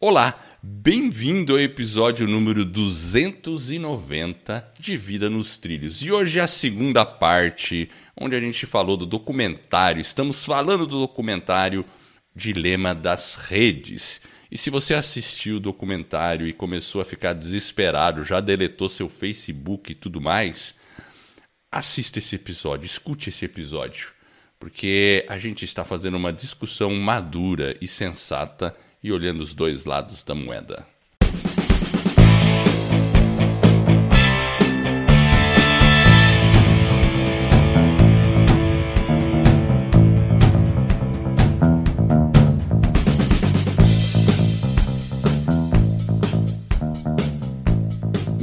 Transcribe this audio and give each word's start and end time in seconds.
Olá, 0.00 0.40
bem-vindo 0.62 1.54
ao 1.54 1.60
episódio 1.60 2.24
número 2.24 2.64
290 2.64 4.74
de 4.78 4.96
Vida 4.96 5.28
nos 5.28 5.58
Trilhos. 5.58 6.00
E 6.02 6.12
hoje 6.12 6.38
é 6.38 6.42
a 6.42 6.46
segunda 6.46 7.04
parte, 7.04 7.90
onde 8.16 8.36
a 8.36 8.40
gente 8.40 8.64
falou 8.64 8.96
do 8.96 9.04
documentário. 9.04 10.00
Estamos 10.00 10.44
falando 10.44 10.86
do 10.86 11.00
documentário 11.00 11.84
Dilema 12.32 12.94
das 12.94 13.34
Redes. 13.34 14.20
E 14.48 14.56
se 14.56 14.70
você 14.70 14.94
assistiu 14.94 15.56
o 15.56 15.60
documentário 15.60 16.46
e 16.46 16.52
começou 16.52 17.00
a 17.00 17.04
ficar 17.04 17.32
desesperado, 17.32 18.22
já 18.22 18.38
deletou 18.38 18.88
seu 18.88 19.08
Facebook 19.08 19.90
e 19.90 19.96
tudo 19.96 20.20
mais, 20.20 20.76
assista 21.72 22.20
esse 22.20 22.36
episódio, 22.36 22.86
escute 22.86 23.30
esse 23.30 23.44
episódio, 23.44 24.12
porque 24.60 25.26
a 25.28 25.38
gente 25.38 25.64
está 25.64 25.84
fazendo 25.84 26.16
uma 26.16 26.32
discussão 26.32 26.94
madura 26.94 27.76
e 27.80 27.88
sensata 27.88 28.76
e 29.02 29.12
olhando 29.12 29.40
os 29.40 29.54
dois 29.54 29.84
lados 29.84 30.22
da 30.24 30.34
moeda. 30.34 30.86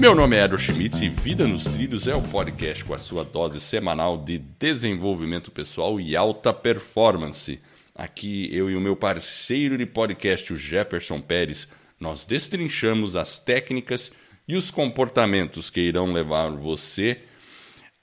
Meu 0.06 0.14
nome 0.14 0.36
é 0.36 0.44
Edo 0.44 0.56
Schmitz 0.56 1.02
e 1.02 1.10
Vida 1.10 1.48
nos 1.48 1.64
Trilhos 1.64 2.08
é 2.08 2.14
o 2.14 2.22
podcast 2.22 2.86
com 2.86 2.94
a 2.94 2.98
sua 3.00 3.26
dose 3.26 3.60
semanal 3.60 4.24
de 4.24 4.38
desenvolvimento 4.38 5.50
pessoal 5.50 6.00
e 6.00 6.16
alta 6.16 6.54
performance. 6.54 7.60
Aqui 7.98 8.50
eu 8.52 8.70
e 8.70 8.76
o 8.76 8.82
meu 8.82 8.94
parceiro 8.94 9.78
de 9.78 9.86
podcast, 9.86 10.52
o 10.52 10.58
Jefferson 10.58 11.22
Pérez, 11.22 11.66
nós 11.98 12.26
destrinchamos 12.26 13.16
as 13.16 13.40
técnicas 13.40 14.12
e 14.46 14.58
os 14.58 14.70
comportamentos 14.70 15.70
que 15.70 15.80
irão 15.80 16.12
levar 16.12 16.50
você 16.50 17.22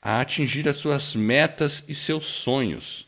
a 0.01 0.23
atingir 0.23 0.67
as 0.67 0.77
suas 0.77 1.15
metas 1.15 1.85
e 1.87 1.95
seus 1.95 2.25
sonhos. 2.25 3.07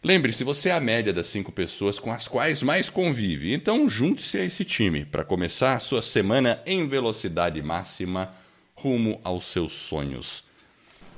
Lembre-se, 0.00 0.44
você 0.44 0.68
é 0.68 0.72
a 0.72 0.80
média 0.80 1.12
das 1.12 1.26
cinco 1.26 1.50
pessoas 1.50 1.98
com 1.98 2.12
as 2.12 2.28
quais 2.28 2.62
mais 2.62 2.88
convive, 2.88 3.52
então 3.52 3.88
junte-se 3.88 4.38
a 4.38 4.44
esse 4.44 4.64
time 4.64 5.04
para 5.04 5.24
começar 5.24 5.74
a 5.74 5.80
sua 5.80 6.02
semana 6.02 6.62
em 6.64 6.86
velocidade 6.86 7.60
máxima 7.60 8.32
rumo 8.76 9.20
aos 9.24 9.46
seus 9.46 9.72
sonhos. 9.72 10.44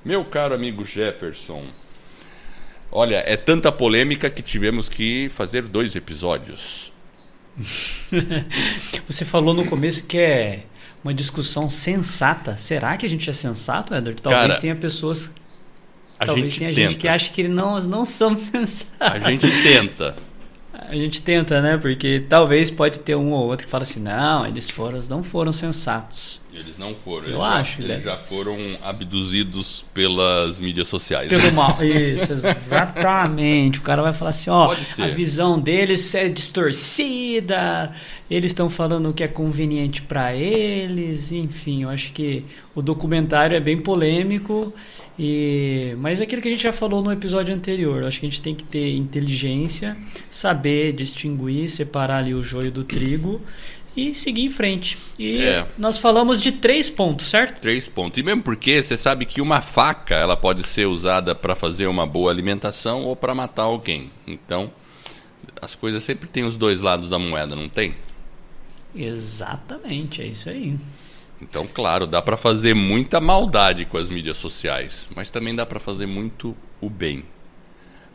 Meu 0.02 0.24
caro 0.24 0.55
amigo 0.55 0.83
Jefferson, 0.83 1.66
olha, 2.94 3.22
é 3.26 3.36
tanta 3.36 3.70
polêmica 3.70 4.30
que 4.30 4.40
tivemos 4.40 4.88
que 4.88 5.28
fazer 5.34 5.62
dois 5.62 5.94
episódios. 5.94 6.92
Você 9.06 9.24
falou 9.24 9.52
no 9.52 9.66
começo 9.66 10.06
que 10.06 10.18
é 10.18 10.64
uma 11.02 11.12
discussão 11.12 11.68
sensata. 11.68 12.56
Será 12.56 12.96
que 12.96 13.04
a 13.04 13.08
gente 13.08 13.28
é 13.28 13.32
sensato, 13.32 13.94
Edward? 13.94 14.22
Talvez 14.22 14.46
Cara, 14.48 14.60
tenha 14.60 14.74
pessoas 14.74 15.34
A 16.18 16.26
Talvez 16.26 16.56
tenha 16.56 16.70
tenta. 16.72 16.88
gente 16.88 16.98
que 16.98 17.06
acha 17.08 17.30
que 17.30 17.46
nós 17.46 17.86
não 17.86 18.04
somos 18.04 18.42
sensatos. 18.50 18.88
A 19.00 19.18
gente 19.30 19.46
tenta. 19.62 20.16
A 20.88 20.94
gente 20.94 21.22
tenta, 21.22 21.60
né? 21.60 21.77
Porque 21.77 22.24
talvez 22.28 22.70
pode 22.70 23.00
ter 23.00 23.16
um 23.16 23.32
ou 23.32 23.46
outro 23.46 23.66
que 23.66 23.70
fala 23.70 23.84
assim, 23.84 24.00
não, 24.00 24.46
eles 24.46 24.68
foram, 24.68 25.00
não 25.08 25.22
foram 25.22 25.52
sensatos. 25.52 26.40
Eles 26.52 26.78
não 26.78 26.94
foram. 26.94 27.27
Eu 27.27 27.32
eles 27.34 27.42
acho, 27.42 27.82
Já, 27.82 27.84
eles 27.84 27.96
né? 27.96 28.02
já 28.04 28.16
foram 28.16 28.56
abduzidos 28.82 29.84
pelas 29.92 30.60
mídias 30.60 30.86
sociais. 30.86 31.28
Pelo 31.28 31.52
mal. 31.52 31.78
Isso, 31.82 32.32
exatamente. 32.32 33.80
O 33.80 33.82
cara 33.82 34.02
vai 34.02 34.12
falar 34.12 34.30
assim, 34.30 34.50
ó, 34.50 34.72
a 34.72 35.06
visão 35.08 35.58
deles 35.58 36.14
é 36.14 36.28
distorcida, 36.28 37.92
eles 38.30 38.52
estão 38.52 38.70
falando 38.70 39.10
o 39.10 39.12
que 39.12 39.24
é 39.24 39.28
conveniente 39.28 40.02
para 40.02 40.34
eles, 40.34 41.32
enfim, 41.32 41.82
eu 41.82 41.90
acho 41.90 42.12
que 42.12 42.44
o 42.74 42.80
documentário 42.80 43.56
é 43.56 43.60
bem 43.60 43.78
polêmico 43.78 44.72
e 45.19 45.95
mas 45.98 46.20
é 46.20 46.25
aquilo 46.25 46.42
que 46.42 46.48
a 46.48 46.51
gente 46.51 46.63
já 46.63 46.73
falou 46.73 47.02
no 47.02 47.13
episódio 47.13 47.55
anterior, 47.55 48.05
acho 48.05 48.20
que 48.20 48.27
a 48.27 48.29
gente 48.30 48.42
tem 48.42 48.55
que 48.55 48.64
ter 48.64 48.95
inteligência, 48.97 49.97
saber 50.29 50.92
distinguir, 50.92 51.69
separar 51.69 52.19
ali 52.19 52.35
o 52.35 52.42
joio 52.42 52.73
do 52.73 52.83
trigo 52.85 53.41
e 53.97 54.13
seguir 54.13 54.42
em 54.42 54.51
frente. 54.51 54.98
E 55.19 55.39
É. 55.39 55.67
nós 55.79 55.98
falamos 55.98 56.42
de 56.42 56.51
três 56.51 56.91
pontos, 56.91 57.29
certo? 57.30 57.61
Três 57.61 57.86
pontos. 57.86 58.19
E 58.19 58.23
mesmo 58.25 58.42
porque 58.42 58.83
você 58.83 58.97
sabe 58.97 59.25
que 59.25 59.41
uma 59.41 59.61
faca 59.61 60.17
ela 60.17 60.36
pode 60.36 60.64
ser 60.67 60.86
usada 60.86 61.33
para 61.35 61.55
fazer 61.55 61.86
uma 61.86 62.05
boa 62.07 62.31
alimentação 62.33 63.02
ou 63.02 63.14
para 63.14 63.35
matar 63.35 63.63
alguém. 63.63 64.11
Então, 64.27 64.73
as 65.63 65.77
coisas 65.77 66.02
sempre 66.02 66.29
têm 66.29 66.45
os 66.45 66.57
dois 66.57 66.81
lados 66.81 67.08
da 67.08 67.19
moeda, 67.20 67.55
não 67.55 67.69
tem? 67.69 67.95
Exatamente, 68.96 70.23
é 70.23 70.27
isso 70.27 70.48
aí. 70.51 70.77
Então, 71.48 71.68
claro, 71.72 72.06
dá 72.06 72.22
para 72.22 72.36
fazer 72.36 72.74
muita 72.74 73.20
maldade 73.20 73.84
com 73.84 73.98
as 73.98 74.08
mídias 74.08 74.36
sociais, 74.38 75.06
mas 75.14 75.30
também 75.30 75.55
dá 75.55 75.66
para 75.66 75.78
fazer 75.78 76.06
muito 76.06 76.56
o 76.80 76.88
bem. 76.88 77.24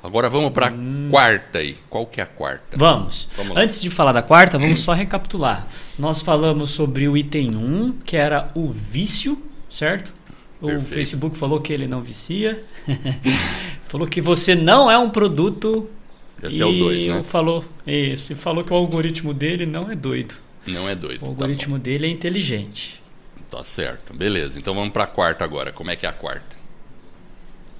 Agora 0.02 0.30
vamos 0.30 0.52
para 0.52 0.74
quarta 1.10 1.60
aí. 1.60 1.78
Qual 1.90 2.06
que 2.06 2.22
é 2.22 2.24
a 2.24 2.28
quarta? 2.28 2.78
Vamos. 2.78 3.30
Vamos. 3.36 3.58
Antes 3.58 3.82
de 3.82 3.90
falar 3.90 4.14
da 4.14 4.22
quarta, 4.22 4.58
vamos 4.58 4.80
só 4.80 4.94
recapitular. 4.94 5.68
Nós 5.98 6.22
falamos 6.22 6.72
sobre 6.72 7.08
o 7.08 7.18
item 7.18 7.56
1, 7.56 8.00
que 8.06 8.16
era 8.16 8.50
o 8.56 8.70
vício, 8.70 9.42
certo? 9.70 10.14
O 10.62 10.68
Perfeito. 10.68 10.94
Facebook 10.94 11.38
falou 11.38 11.60
que 11.60 11.72
ele 11.72 11.86
não 11.86 12.02
vicia. 12.02 12.64
falou 13.88 14.08
que 14.08 14.22
você 14.22 14.56
não 14.56 14.90
é 14.90 14.98
um 14.98 15.10
produto. 15.10 15.90
Esse 16.42 16.56
e 16.56 16.62
é 16.62 16.66
o 16.66 16.72
dois, 16.72 17.08
né? 17.08 17.24
falou 17.24 17.66
isso. 17.86 18.32
E 18.32 18.36
falou 18.36 18.64
que 18.64 18.72
o 18.72 18.76
algoritmo 18.76 19.34
dele 19.34 19.66
não 19.66 19.92
é 19.92 19.96
doido. 19.96 20.36
Não 20.66 20.88
é 20.88 20.96
doido. 20.96 21.18
O 21.18 21.26
tá 21.26 21.28
algoritmo 21.28 21.78
dele 21.78 22.08
é 22.08 22.10
inteligente. 22.10 22.99
Tá 23.50 23.64
certo. 23.64 24.14
Beleza. 24.14 24.60
Então 24.60 24.76
vamos 24.76 24.92
para 24.92 25.06
a 25.06 25.08
quarta 25.08 25.44
agora. 25.44 25.72
Como 25.72 25.90
é 25.90 25.96
que 25.96 26.06
é 26.06 26.10
a 26.10 26.14
quarta? 26.14 26.58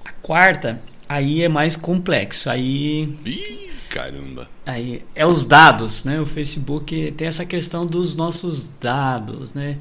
A 0.04 0.12
quarta, 0.12 0.80
aí 1.08 1.42
é 1.42 1.48
mais 1.48 1.76
complexo. 1.76 2.50
Aí 2.50 3.16
Ih, 3.24 3.70
caramba. 3.88 4.48
Aí 4.66 5.02
é 5.14 5.24
os 5.24 5.46
dados, 5.46 6.04
né? 6.04 6.20
O 6.20 6.26
Facebook 6.26 7.12
tem 7.16 7.28
essa 7.28 7.44
questão 7.44 7.86
dos 7.86 8.14
nossos 8.14 8.68
dados, 8.80 9.54
né? 9.54 9.78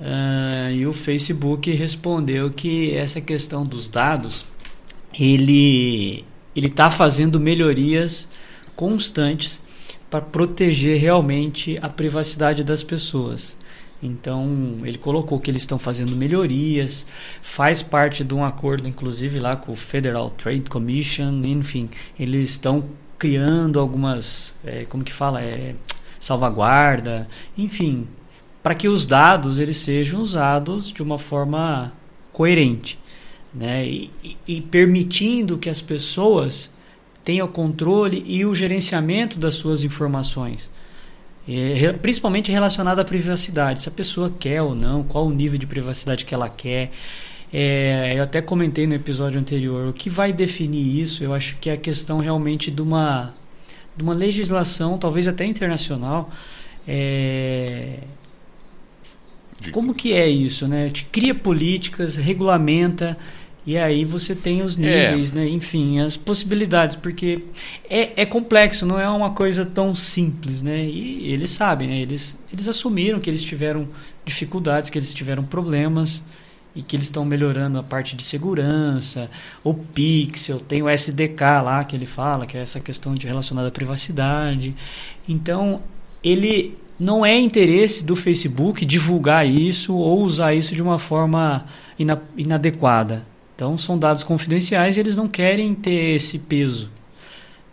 Ah, 0.00 0.70
e 0.70 0.86
o 0.86 0.92
Facebook 0.92 1.70
respondeu 1.72 2.50
que 2.50 2.94
essa 2.94 3.20
questão 3.20 3.66
dos 3.66 3.88
dados, 3.88 4.46
ele 5.18 6.24
ele 6.54 6.68
está 6.68 6.90
fazendo 6.90 7.38
melhorias 7.38 8.28
constantes 8.74 9.60
para 10.10 10.20
proteger 10.20 10.98
realmente 10.98 11.78
a 11.82 11.88
privacidade 11.88 12.64
das 12.64 12.82
pessoas. 12.82 13.56
Então, 14.02 14.78
ele 14.84 14.96
colocou 14.98 15.40
que 15.40 15.50
eles 15.50 15.62
estão 15.62 15.78
fazendo 15.78 16.14
melhorias, 16.14 17.06
faz 17.42 17.82
parte 17.82 18.22
de 18.22 18.32
um 18.32 18.44
acordo, 18.44 18.88
inclusive, 18.88 19.40
lá 19.40 19.56
com 19.56 19.72
o 19.72 19.76
Federal 19.76 20.30
Trade 20.30 20.70
Commission, 20.70 21.42
enfim, 21.44 21.90
eles 22.18 22.50
estão 22.50 22.84
criando 23.18 23.80
algumas, 23.80 24.54
eh, 24.64 24.86
como 24.88 25.02
que 25.02 25.12
fala, 25.12 25.42
é, 25.42 25.74
salvaguarda, 26.20 27.26
enfim, 27.56 28.06
para 28.62 28.74
que 28.74 28.86
os 28.88 29.06
dados 29.06 29.58
eles 29.58 29.76
sejam 29.78 30.20
usados 30.22 30.92
de 30.92 31.02
uma 31.02 31.18
forma 31.18 31.92
coerente, 32.32 32.98
né? 33.52 33.84
E, 33.86 34.10
e- 34.22 34.36
e 34.46 34.60
permitindo 34.60 35.58
que 35.58 35.68
as 35.68 35.80
pessoas 35.80 36.70
tenham 37.24 37.48
controle 37.48 38.22
e 38.26 38.44
o 38.44 38.54
gerenciamento 38.54 39.38
das 39.38 39.54
suas 39.54 39.82
informações. 39.84 40.70
É, 41.48 41.92
principalmente 41.94 42.52
relacionado 42.52 42.98
à 42.98 43.04
privacidade, 43.04 43.80
se 43.80 43.88
a 43.88 43.92
pessoa 43.92 44.30
quer 44.38 44.60
ou 44.60 44.74
não, 44.74 45.02
qual 45.02 45.26
o 45.26 45.30
nível 45.30 45.58
de 45.58 45.66
privacidade 45.66 46.26
que 46.26 46.34
ela 46.34 46.50
quer. 46.50 46.90
É, 47.50 48.12
eu 48.14 48.22
até 48.22 48.42
comentei 48.42 48.86
no 48.86 48.94
episódio 48.94 49.40
anterior, 49.40 49.88
o 49.88 49.92
que 49.94 50.10
vai 50.10 50.30
definir 50.30 51.00
isso, 51.00 51.24
eu 51.24 51.32
acho 51.32 51.56
que 51.56 51.70
é 51.70 51.72
a 51.72 51.76
questão 51.78 52.18
realmente 52.18 52.70
de 52.70 52.82
uma, 52.82 53.32
de 53.96 54.02
uma 54.02 54.12
legislação, 54.12 54.98
talvez 54.98 55.26
até 55.26 55.46
internacional, 55.46 56.30
é, 56.86 58.00
como 59.72 59.94
que 59.94 60.12
é 60.12 60.28
isso, 60.28 60.68
né? 60.68 60.90
Te 60.90 61.04
cria 61.04 61.34
políticas, 61.34 62.16
regulamenta 62.16 63.16
e 63.68 63.76
aí 63.76 64.02
você 64.02 64.34
tem 64.34 64.62
os 64.62 64.78
níveis, 64.78 65.30
né? 65.34 65.46
Enfim, 65.46 66.00
as 66.00 66.16
possibilidades, 66.16 66.96
porque 66.96 67.44
é, 67.90 68.22
é 68.22 68.24
complexo, 68.24 68.86
não 68.86 68.98
é 68.98 69.06
uma 69.06 69.32
coisa 69.32 69.62
tão 69.62 69.94
simples, 69.94 70.62
né? 70.62 70.86
E 70.86 71.30
eles 71.30 71.50
sabem, 71.50 71.86
né? 71.86 71.98
Eles, 71.98 72.40
eles 72.50 72.66
assumiram 72.66 73.20
que 73.20 73.28
eles 73.28 73.42
tiveram 73.42 73.86
dificuldades, 74.24 74.88
que 74.88 74.96
eles 74.96 75.12
tiveram 75.12 75.44
problemas 75.44 76.24
e 76.74 76.82
que 76.82 76.96
eles 76.96 77.08
estão 77.08 77.26
melhorando 77.26 77.78
a 77.78 77.82
parte 77.82 78.16
de 78.16 78.22
segurança, 78.22 79.30
o 79.62 79.74
Pixel, 79.74 80.60
tem 80.60 80.82
o 80.82 80.88
SDK 80.88 81.60
lá 81.62 81.84
que 81.84 81.94
ele 81.94 82.06
fala, 82.06 82.46
que 82.46 82.56
é 82.56 82.62
essa 82.62 82.80
questão 82.80 83.14
de 83.14 83.26
relacionada 83.26 83.68
à 83.68 83.70
privacidade. 83.70 84.74
Então, 85.28 85.82
ele 86.24 86.74
não 86.98 87.24
é 87.24 87.38
interesse 87.38 88.02
do 88.02 88.16
Facebook 88.16 88.86
divulgar 88.86 89.46
isso 89.46 89.94
ou 89.94 90.22
usar 90.22 90.54
isso 90.54 90.74
de 90.74 90.80
uma 90.80 90.98
forma 90.98 91.66
ina 91.98 92.18
inadequada. 92.34 93.27
Então, 93.58 93.76
são 93.76 93.98
dados 93.98 94.22
confidenciais 94.22 94.96
e 94.96 95.00
eles 95.00 95.16
não 95.16 95.26
querem 95.26 95.74
ter 95.74 96.14
esse 96.14 96.38
peso. 96.38 96.88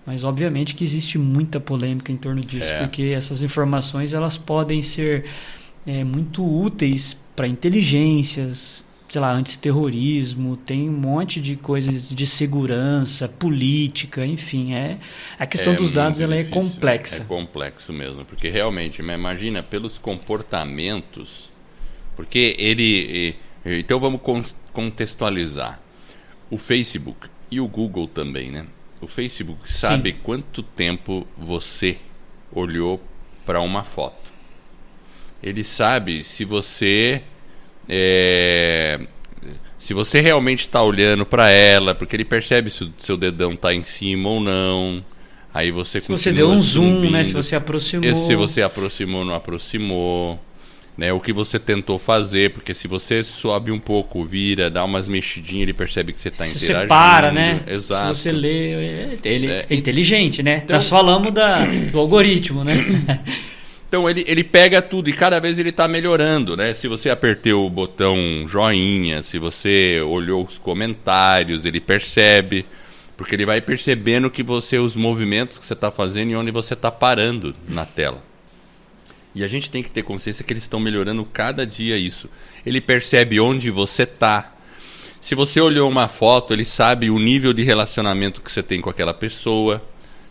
Mas 0.03 0.23
obviamente 0.23 0.73
que 0.73 0.83
existe 0.83 1.19
muita 1.19 1.59
polêmica 1.59 2.11
em 2.11 2.17
torno 2.17 2.41
disso, 2.41 2.71
É. 2.71 2.79
porque 2.79 3.03
essas 3.15 3.43
informações 3.43 4.11
elas 4.11 4.35
podem 4.35 4.81
ser 4.81 5.25
é, 5.85 6.03
muito 6.03 6.43
úteis 6.43 7.15
para 7.35 7.47
inteligências, 7.47 8.83
sei 9.07 9.21
lá, 9.21 9.31
antiterrorismo, 9.31 10.57
tem 10.57 10.89
um 10.89 10.93
monte 10.93 11.39
de 11.39 11.55
coisas 11.55 12.09
de 12.09 12.25
segurança, 12.25 13.29
política, 13.29 14.25
enfim, 14.25 14.73
é 14.73 14.97
a 15.37 15.45
questão 15.45 15.73
É 15.73 15.75
dos 15.75 15.91
dados 15.91 16.19
ela 16.19 16.33
é 16.33 16.41
difícil. 16.41 16.61
complexa. 16.63 17.21
É 17.21 17.25
complexo 17.25 17.93
mesmo, 17.93 18.25
porque 18.25 18.49
realmente, 18.49 19.03
imagina 19.03 19.61
pelos 19.61 19.99
comportamentos, 19.99 21.47
porque 22.15 22.55
ele, 22.57 23.35
então 23.65 23.99
vamos 23.99 24.21
con- 24.21 24.43
contextualizar. 24.73 25.79
O 26.49 26.57
Facebook 26.57 27.27
e 27.49 27.59
o 27.59 27.67
Google 27.67 28.07
também, 28.07 28.51
né? 28.51 28.65
O 29.01 29.07
Facebook 29.07 29.71
sabe 29.71 30.13
quanto 30.13 30.61
tempo 30.63 31.27
você 31.37 31.97
olhou 32.51 33.01
para 33.45 33.59
uma 33.61 33.83
foto. 33.83 34.31
Ele 35.43 35.63
sabe 35.63 36.23
se 36.23 36.45
você 36.45 37.21
é, 37.87 38.99
se 39.77 39.93
você 39.93 40.21
realmente 40.21 40.61
está 40.61 40.81
olhando 40.81 41.25
para 41.25 41.49
ela, 41.49 41.93
porque 41.93 42.15
ele 42.15 42.25
percebe 42.25 42.69
se 42.71 42.83
o 42.83 42.93
seu 42.97 43.15
dedão 43.17 43.53
está 43.53 43.73
em 43.73 43.83
cima 43.83 44.29
ou 44.29 44.39
não. 44.39 45.03
Aí 45.53 45.71
você 45.71 46.01
Se 46.01 46.09
você 46.11 46.31
deu 46.33 46.49
um 46.49 46.61
zoom, 46.61 47.09
né, 47.11 47.23
se 47.23 47.33
você 47.33 47.55
aproximou. 47.55 48.27
Se 48.27 48.35
você 48.35 48.61
aproximou 48.61 49.19
ou 49.21 49.25
não 49.25 49.35
aproximou. 49.35 50.39
Né, 50.97 51.11
o 51.11 51.19
que 51.19 51.33
você 51.33 51.59
tentou 51.59 51.99
fazer, 51.99 52.51
porque 52.51 52.73
se 52.73 52.87
você 52.87 53.21
sobe 53.21 53.69
um 53.69 53.77
pouco, 53.77 54.23
vira, 54.23 54.69
dá 54.69 54.81
umas 54.85 55.09
mexidinhas, 55.09 55.63
ele 55.63 55.73
percebe 55.73 56.13
que 56.13 56.21
você 56.21 56.29
está 56.29 56.45
se 56.45 56.51
interagindo. 56.55 56.83
você 56.83 56.87
para, 56.87 57.31
né? 57.33 57.59
Exato. 57.67 58.15
Se 58.15 58.21
você 58.21 58.31
lê, 58.31 58.73
é- 58.73 59.17
ele 59.25 59.47
É, 59.47 59.65
é, 59.69 59.75
inteligente, 59.75 60.41
né? 60.41 60.61
então- 60.63 60.73
Nós 60.77 60.87
falamos 60.87 61.33
da, 61.33 61.65
do 61.65 61.99
algoritmo, 61.99 62.63
né? 62.63 62.75
Então 63.87 64.09
ele, 64.09 64.25
ele 64.27 64.43
pega 64.43 64.81
tudo 64.81 65.09
e 65.09 65.13
cada 65.13 65.39
vez 65.39 65.57
ele 65.59 65.69
está 65.69 65.87
melhorando, 65.87 66.57
né? 66.57 66.73
Se 66.73 66.87
você 66.87 67.09
apertou 67.09 67.65
o 67.65 67.69
botão 67.69 68.17
joinha, 68.47 69.21
se 69.21 69.37
você 69.37 70.01
olhou 70.05 70.43
os 70.43 70.57
comentários, 70.57 71.65
ele 71.65 71.79
percebe, 71.79 72.65
porque 73.15 73.35
ele 73.35 73.45
vai 73.45 73.61
percebendo 73.61 74.29
que 74.29 74.43
você 74.43 74.77
os 74.79 74.95
movimentos 74.95 75.59
que 75.59 75.65
você 75.65 75.73
está 75.73 75.91
fazendo 75.91 76.31
e 76.31 76.35
onde 76.35 76.51
você 76.51 76.73
está 76.73 76.89
parando 76.91 77.55
na 77.69 77.85
tela. 77.85 78.21
E 79.35 79.43
a 79.43 79.47
gente 79.49 79.69
tem 79.69 79.83
que 79.83 79.91
ter 79.91 80.01
consciência 80.01 80.45
que 80.45 80.53
eles 80.53 80.63
estão 80.63 80.79
melhorando 80.79 81.25
cada 81.25 81.67
dia 81.67 81.97
isso. 81.97 82.29
Ele 82.65 82.79
percebe 82.79 83.37
onde 83.39 83.69
você 83.69 84.03
está. 84.03 84.53
Se 85.19 85.35
você 85.35 85.59
olhou 85.59 85.89
uma 85.89 86.07
foto, 86.07 86.53
ele 86.53 86.63
sabe 86.63 87.09
o 87.09 87.19
nível 87.19 87.51
de 87.51 87.61
relacionamento 87.61 88.41
que 88.41 88.49
você 88.49 88.63
tem 88.63 88.79
com 88.79 88.89
aquela 88.89 89.13
pessoa. 89.13 89.83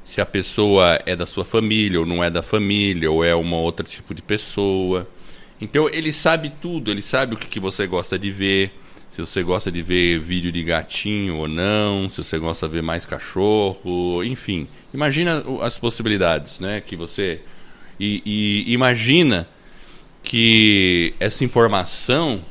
Se 0.04 0.20
a 0.20 0.26
pessoa 0.26 0.98
é 1.04 1.14
da 1.14 1.26
sua 1.26 1.44
família 1.44 2.00
ou 2.00 2.06
não 2.06 2.24
é 2.24 2.30
da 2.30 2.42
família, 2.42 3.10
ou 3.10 3.22
é 3.22 3.34
uma 3.34 3.58
outra 3.58 3.86
tipo 3.86 4.14
de 4.14 4.22
pessoa. 4.22 5.06
Então 5.60 5.88
ele 5.88 6.12
sabe 6.12 6.52
tudo, 6.60 6.90
ele 6.90 7.02
sabe 7.02 7.34
o 7.34 7.36
que, 7.36 7.46
que 7.46 7.60
você 7.60 7.86
gosta 7.86 8.18
de 8.18 8.30
ver. 8.30 8.72
Se 9.10 9.20
você 9.20 9.42
gosta 9.42 9.70
de 9.70 9.80
ver 9.80 10.18
vídeo 10.18 10.50
de 10.50 10.62
gatinho 10.64 11.36
ou 11.36 11.46
não, 11.46 12.08
se 12.08 12.18
você 12.18 12.38
gosta 12.38 12.66
de 12.66 12.74
ver 12.74 12.82
mais 12.82 13.06
cachorro, 13.06 14.24
enfim. 14.24 14.66
Imagina 14.92 15.44
as 15.60 15.78
possibilidades, 15.78 16.58
né? 16.58 16.80
Que 16.80 16.96
você. 16.96 17.40
E, 17.98 18.22
e 18.66 18.72
imagina 18.72 19.48
que 20.22 21.14
essa 21.20 21.44
informação 21.44 22.42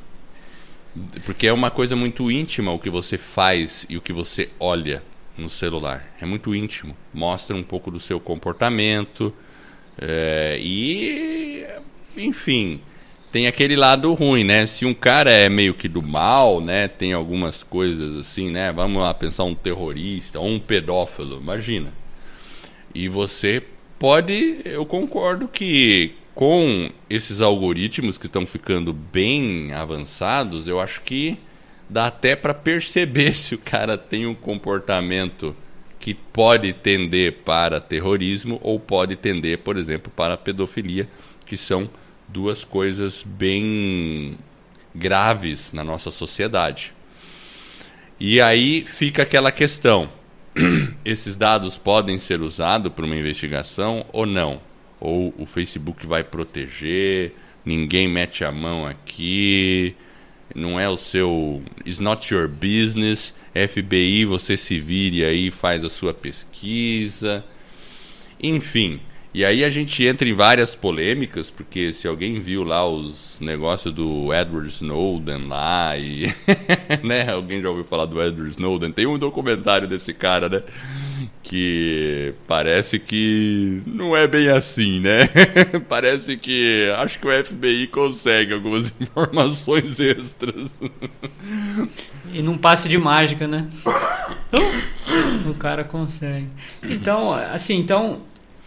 porque 1.26 1.48
é 1.48 1.54
uma 1.54 1.72
coisa 1.72 1.96
muito 1.96 2.30
íntima 2.30 2.72
o 2.72 2.80
que 2.80 2.90
você 2.90 3.18
faz 3.18 3.86
e 3.90 3.98
o 3.98 4.02
que 4.02 4.14
você 4.14 4.50
olha 4.60 5.04
no 5.38 5.50
celular. 5.50 6.14
É 6.22 6.26
muito 6.26 6.54
íntimo. 6.54 6.96
Mostra 7.14 7.56
um 7.56 7.64
pouco 7.64 7.90
do 7.90 8.00
seu 8.00 8.20
comportamento. 8.20 9.34
é, 10.00 10.58
e, 10.62 11.66
enfim, 12.16 12.80
tem 13.32 13.48
aquele 13.48 13.76
lado 13.76 14.14
ruim, 14.14 14.44
né? 14.44 14.66
Se 14.68 14.86
um 14.86 14.94
cara 14.94 15.32
é 15.32 15.50
meio 15.50 15.74
que 15.74 15.88
do 15.88 16.02
mal, 16.02 16.62
né? 16.62 16.88
Tem 16.88 17.14
algumas 17.14 17.64
coisas 17.64 18.16
assim, 18.18 18.52
né? 18.52 18.72
Vamos 18.72 19.02
lá 19.02 19.14
pensar 19.14 19.44
um 19.46 19.56
terrorista 19.56 20.40
ou 20.40 20.48
um 20.48 20.60
pedófilo, 20.60 21.40
imagina. 21.42 21.92
E 22.94 23.10
você 23.10 23.64
pode, 24.04 24.60
eu 24.66 24.86
concordo 24.86 25.48
que 25.48 26.16
com 26.36 26.92
esses 27.10 27.40
algoritmos 27.40 28.18
que 28.18 28.26
estão 28.26 28.46
ficando 28.46 28.92
bem 28.92 29.72
avançados, 29.72 30.68
eu 30.68 30.82
acho 30.82 31.00
que 31.04 31.40
dá 31.90 32.08
até 32.08 32.36
para 32.36 32.54
perceber 32.54 33.32
se 33.34 33.56
o 33.56 33.58
cara 33.58 33.98
tem 33.98 34.26
um 34.26 34.36
comportamento 34.36 35.56
que 36.02 36.14
pode 36.14 36.74
tender 36.74 37.32
para 37.46 37.80
terrorismo 37.80 38.60
ou 38.62 38.78
pode 38.78 39.16
tender, 39.16 39.60
por 39.60 39.78
exemplo, 39.78 40.12
para 40.14 40.36
pedofilia, 40.36 41.08
que 41.46 41.56
são 41.56 41.90
duas 42.28 42.66
coisas 42.66 43.24
bem 43.26 44.38
graves 44.94 45.72
na 45.72 45.82
nossa 45.82 46.12
sociedade. 46.12 46.94
E 48.20 48.42
aí 48.42 48.84
fica 48.86 49.24
aquela 49.24 49.50
questão: 49.50 50.10
esses 51.04 51.36
dados 51.36 51.78
podem 51.78 52.20
ser 52.20 52.42
usados 52.42 52.92
para 52.92 53.06
uma 53.06 53.16
investigação 53.16 54.06
ou 54.12 54.26
não? 54.26 54.62
Ou 55.00 55.34
o 55.38 55.46
Facebook 55.46 56.06
vai 56.06 56.24
proteger, 56.24 57.34
ninguém 57.66 58.08
mete 58.08 58.46
a 58.46 58.52
mão 58.52 58.86
aqui, 58.86 59.96
não 60.56 60.80
é 60.80 60.88
o 60.88 60.98
seu. 60.98 61.62
It's 61.86 62.00
not 62.00 62.34
your 62.34 62.48
business. 62.48 63.34
FBI, 63.54 64.26
você 64.26 64.58
se 64.58 64.80
vire 64.80 65.24
aí, 65.24 65.52
faz 65.52 65.84
a 65.84 65.90
sua 65.90 66.14
pesquisa. 66.14 67.44
Enfim. 68.42 69.00
E 69.34 69.44
aí 69.44 69.64
a 69.64 69.70
gente 69.72 70.06
entra 70.06 70.30
em 70.30 70.34
várias 70.34 70.76
polêmicas, 70.76 71.50
porque 71.50 71.92
se 71.92 72.08
alguém 72.08 72.40
viu 72.40 72.64
lá 72.64 72.88
os 72.88 73.40
negócios 73.40 73.92
do 73.92 74.32
Edward 74.32 74.70
Snowden 74.70 75.48
lá 75.48 75.98
e 75.98 76.32
né, 77.04 77.28
alguém 77.32 77.60
já 77.60 77.68
ouviu 77.68 77.84
falar 77.84 78.06
do 78.06 78.22
Edward 78.22 78.52
Snowden? 78.52 78.92
Tem 78.92 79.08
um 79.08 79.18
documentário 79.18 79.88
desse 79.88 80.14
cara, 80.14 80.48
né? 80.48 80.62
Que 81.42 82.36
parece 82.48 83.00
que 83.00 83.82
não 83.88 84.16
é 84.16 84.28
bem 84.28 84.50
assim, 84.50 85.00
né? 85.00 85.28
parece 85.90 86.38
que 86.38 86.88
acho 86.98 87.18
que 87.18 87.28
o 87.28 87.46
FBI 87.46 87.88
consegue 87.88 88.54
algumas 88.54 88.94
informações 89.02 90.00
extras. 90.00 90.80
E 92.32 92.40
num 92.44 92.58
passe 92.58 92.88
de 92.88 93.00
mágica, 93.00 93.48
né? 93.48 93.68
o 95.50 95.56
cara 95.56 95.84
consegue. 95.84 96.48
Então, 96.84 97.34
assim, 97.34 97.78
então 97.78 98.22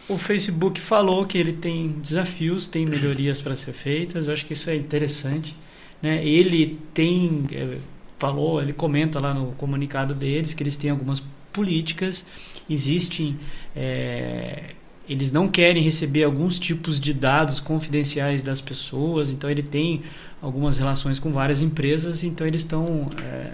o 0.09 0.17
Facebook 0.17 0.81
falou 0.81 1.27
que 1.27 1.37
ele 1.37 1.53
tem 1.53 1.89
desafios, 2.01 2.67
tem 2.67 2.87
melhorias 2.87 3.43
para 3.43 3.57
ser 3.57 3.73
feitas. 3.73 4.27
Eu 4.27 4.33
acho 4.33 4.47
que 4.47 4.53
isso 4.53 4.71
é 4.71 4.77
interessante. 4.77 5.57
Né? 6.01 6.25
Ele 6.25 6.79
tem, 6.95 7.45
é, 7.51 7.79
falou, 8.19 8.63
ele 8.63 8.73
comenta 8.73 9.19
lá 9.19 9.35
no 9.35 9.53
comunicado 9.53 10.15
deles 10.15 10.55
que 10.55 10.63
eles 10.63 10.77
têm 10.77 10.91
algumas 10.91 11.23
políticas, 11.53 12.27
existem, 12.69 13.39
é, 13.75 14.75
eles 15.09 15.33
não 15.33 15.49
querem 15.49 15.83
receber 15.83 16.25
alguns 16.25 16.59
tipos 16.59 17.01
de 17.01 17.15
dados 17.15 17.61
confidenciais 17.61 18.43
das 18.43 18.61
pessoas, 18.61 19.33
então 19.33 19.49
ele 19.49 19.63
tem 19.63 20.03
algumas 20.43 20.77
relações 20.77 21.19
com 21.19 21.33
várias 21.33 21.63
empresas, 21.63 22.23
então 22.23 22.47
eles 22.47 22.61
estão 22.61 23.11
é, 23.23 23.51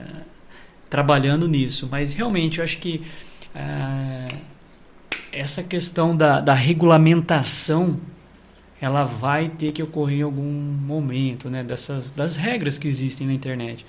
trabalhando 0.91 1.47
nisso. 1.47 1.89
Mas 1.89 2.13
realmente 2.13 2.59
eu 2.59 2.65
acho 2.65 2.79
que 2.79 3.03
é, 3.55 4.27
essa 5.33 5.63
questão 5.63 6.17
da, 6.17 6.41
da 6.41 6.55
regulamentação 6.55 7.99
ela 8.81 9.05
vai 9.05 9.49
ter 9.49 9.71
que 9.71 9.81
ocorrer 9.81 10.19
em 10.19 10.23
algum 10.23 10.43
momento, 10.43 11.49
né? 11.49 11.63
Dessas 11.63 12.11
das 12.11 12.35
regras 12.35 12.79
que 12.79 12.89
existem 12.89 13.29
na 13.29 13.33
internet. 13.33 13.87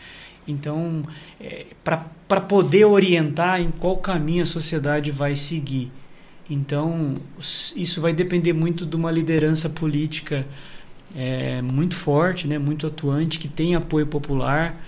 Então, 0.48 1.02
é, 1.42 1.66
para 1.84 2.42
poder 2.42 2.86
orientar 2.86 3.60
em 3.60 3.72
qual 3.72 3.98
caminho 3.98 4.44
a 4.44 4.46
sociedade 4.46 5.10
vai 5.10 5.36
seguir. 5.36 5.92
Então, 6.48 7.16
isso 7.76 8.02
vai 8.02 8.14
depender 8.14 8.54
muito 8.54 8.86
de 8.86 8.96
uma 8.96 9.10
liderança 9.10 9.68
política 9.68 10.46
é, 11.16 11.60
muito 11.64 11.96
forte, 11.96 12.48
né? 12.48 12.60
Muito 12.60 12.86
atuante, 12.86 13.40
que 13.40 13.48
tem 13.48 13.74
apoio 13.74 14.06
popular 14.06 14.80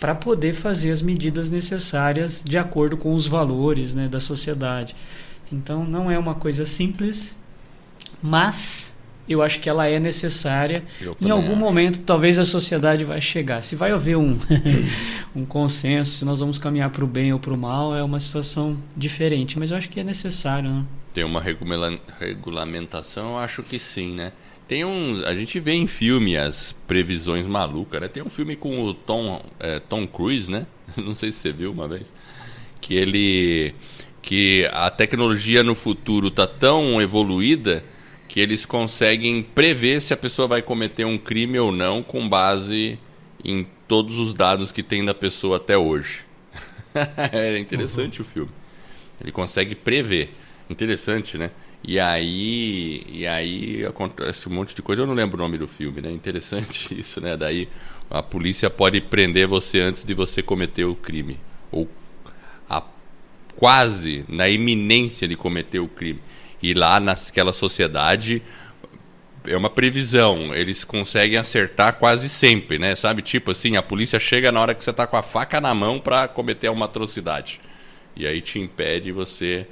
para 0.00 0.14
poder 0.14 0.54
fazer 0.54 0.90
as 0.90 1.02
medidas 1.02 1.50
necessárias 1.50 2.42
de 2.42 2.56
acordo 2.56 2.96
com 2.96 3.12
os 3.12 3.26
valores 3.26 3.94
né, 3.94 4.08
da 4.08 4.18
sociedade. 4.18 4.96
Então, 5.52 5.84
não 5.84 6.10
é 6.10 6.18
uma 6.18 6.34
coisa 6.34 6.64
simples, 6.64 7.36
mas 8.22 8.92
eu 9.28 9.42
acho 9.42 9.60
que 9.60 9.68
ela 9.68 9.86
é 9.86 10.00
necessária. 10.00 10.82
Em 11.20 11.30
algum 11.30 11.52
acho. 11.52 11.56
momento, 11.56 12.00
talvez 12.00 12.38
a 12.38 12.44
sociedade 12.44 13.04
vai 13.04 13.20
chegar. 13.20 13.62
Se 13.62 13.76
vai 13.76 13.92
haver 13.92 14.16
um, 14.16 14.36
um 15.34 15.44
consenso, 15.44 16.16
se 16.16 16.24
nós 16.24 16.40
vamos 16.40 16.58
caminhar 16.58 16.90
para 16.90 17.04
o 17.04 17.06
bem 17.06 17.32
ou 17.32 17.38
para 17.38 17.52
o 17.54 17.56
mal, 17.56 17.94
é 17.94 18.02
uma 18.02 18.18
situação 18.18 18.76
diferente. 18.96 19.58
Mas 19.58 19.70
eu 19.70 19.76
acho 19.76 19.88
que 19.88 20.00
é 20.00 20.04
necessário. 20.04 20.70
Né? 20.70 20.84
Tem 21.14 21.24
uma 21.24 21.40
regula- 21.40 21.98
regulamentação, 22.18 23.30
eu 23.30 23.38
acho 23.38 23.62
que 23.62 23.78
sim, 23.78 24.14
né? 24.14 24.32
Tem 24.66 24.84
um, 24.84 25.22
a 25.24 25.34
gente 25.34 25.58
vê 25.58 25.72
em 25.72 25.88
filme 25.88 26.36
as 26.36 26.74
previsões 26.86 27.44
malucas, 27.46 28.00
né? 28.00 28.06
Tem 28.08 28.22
um 28.22 28.28
filme 28.28 28.54
com 28.54 28.80
o 28.82 28.94
Tom, 28.94 29.42
é, 29.58 29.80
Tom 29.80 30.06
Cruise, 30.06 30.48
né? 30.50 30.66
Não 30.96 31.14
sei 31.14 31.32
se 31.32 31.38
você 31.38 31.52
viu 31.52 31.72
uma 31.72 31.88
vez, 31.88 32.12
que 32.80 32.94
ele 32.94 33.74
que 34.22 34.68
a 34.72 34.90
tecnologia 34.90 35.62
no 35.62 35.74
futuro 35.74 36.28
está 36.28 36.46
tão 36.46 37.00
evoluída 37.00 37.84
que 38.28 38.38
eles 38.38 38.64
conseguem 38.64 39.42
prever 39.42 40.00
se 40.00 40.12
a 40.12 40.16
pessoa 40.16 40.46
vai 40.46 40.62
cometer 40.62 41.04
um 41.04 41.18
crime 41.18 41.58
ou 41.58 41.72
não 41.72 42.02
com 42.02 42.28
base 42.28 42.98
em 43.44 43.66
todos 43.88 44.18
os 44.18 44.32
dados 44.32 44.70
que 44.70 44.82
tem 44.82 45.04
da 45.04 45.14
pessoa 45.14 45.56
até 45.56 45.76
hoje. 45.76 46.22
é 47.32 47.58
interessante 47.58 48.20
uhum. 48.20 48.26
o 48.26 48.28
filme. 48.28 48.50
Ele 49.20 49.32
consegue 49.32 49.74
prever. 49.74 50.30
Interessante, 50.68 51.36
né? 51.36 51.50
E 51.82 51.98
aí, 51.98 53.02
e 53.08 53.26
aí 53.26 53.84
acontece 53.84 54.48
um 54.48 54.52
monte 54.52 54.76
de 54.76 54.82
coisa. 54.82 55.02
Eu 55.02 55.06
não 55.06 55.14
lembro 55.14 55.36
o 55.36 55.40
nome 55.40 55.58
do 55.58 55.66
filme, 55.66 56.00
né? 56.00 56.10
Interessante 56.10 56.94
isso, 56.98 57.20
né? 57.20 57.36
Daí 57.36 57.68
a 58.08 58.22
polícia 58.22 58.70
pode 58.70 59.00
prender 59.00 59.48
você 59.48 59.80
antes 59.80 60.04
de 60.04 60.14
você 60.14 60.42
cometer 60.42 60.84
o 60.84 60.94
crime. 60.94 61.38
Ou 61.72 61.88
quase 63.56 64.24
na 64.28 64.48
iminência 64.48 65.26
de 65.26 65.36
cometer 65.36 65.78
o 65.78 65.88
crime. 65.88 66.20
E 66.62 66.74
lá 66.74 67.00
naquela 67.00 67.52
sociedade 67.52 68.42
é 69.44 69.56
uma 69.56 69.70
previsão. 69.70 70.54
Eles 70.54 70.84
conseguem 70.84 71.38
acertar 71.38 71.94
quase 71.94 72.28
sempre, 72.28 72.78
né? 72.78 72.94
Sabe, 72.94 73.22
tipo 73.22 73.50
assim, 73.50 73.76
a 73.76 73.82
polícia 73.82 74.20
chega 74.20 74.52
na 74.52 74.60
hora 74.60 74.74
que 74.74 74.84
você 74.84 74.90
está 74.90 75.06
com 75.06 75.16
a 75.16 75.22
faca 75.22 75.60
na 75.60 75.74
mão 75.74 75.98
para 75.98 76.28
cometer 76.28 76.68
uma 76.68 76.84
atrocidade. 76.84 77.60
E 78.14 78.26
aí 78.26 78.40
te 78.40 78.58
impede 78.58 79.12
você 79.12 79.66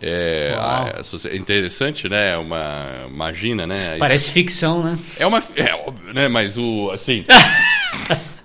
é, 0.00 0.54
a, 0.56 1.02
é 1.30 1.36
interessante, 1.36 2.08
né? 2.08 2.36
Uma 2.36 3.06
imagina, 3.08 3.66
né? 3.66 3.96
Parece 3.98 4.26
Isso, 4.26 4.32
ficção, 4.32 4.82
né? 4.82 4.98
É 5.18 5.26
uma, 5.26 5.42
é, 5.56 6.12
né? 6.12 6.28
Mas 6.28 6.56
o 6.56 6.90
assim. 6.92 7.24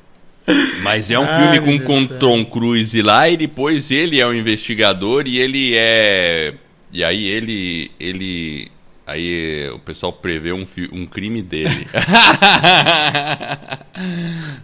mas 0.81 1.09
é 1.09 1.17
um 1.17 1.27
filme 1.27 1.59
com, 1.59 1.79
com 1.85 2.05
Tom 2.05 2.43
Cruise 2.45 3.01
lá 3.01 3.29
e 3.29 3.37
depois 3.37 3.91
ele 3.91 4.19
é 4.19 4.27
o 4.27 4.33
investigador 4.33 5.27
e 5.27 5.37
ele 5.39 5.73
é 5.75 6.53
e 6.91 7.03
aí 7.03 7.25
ele 7.25 7.91
ele 7.99 8.71
aí 9.05 9.69
o 9.73 9.79
pessoal 9.79 10.11
prevê 10.13 10.51
um, 10.53 10.63
um 10.91 11.05
crime 11.05 11.41
dele. 11.41 11.87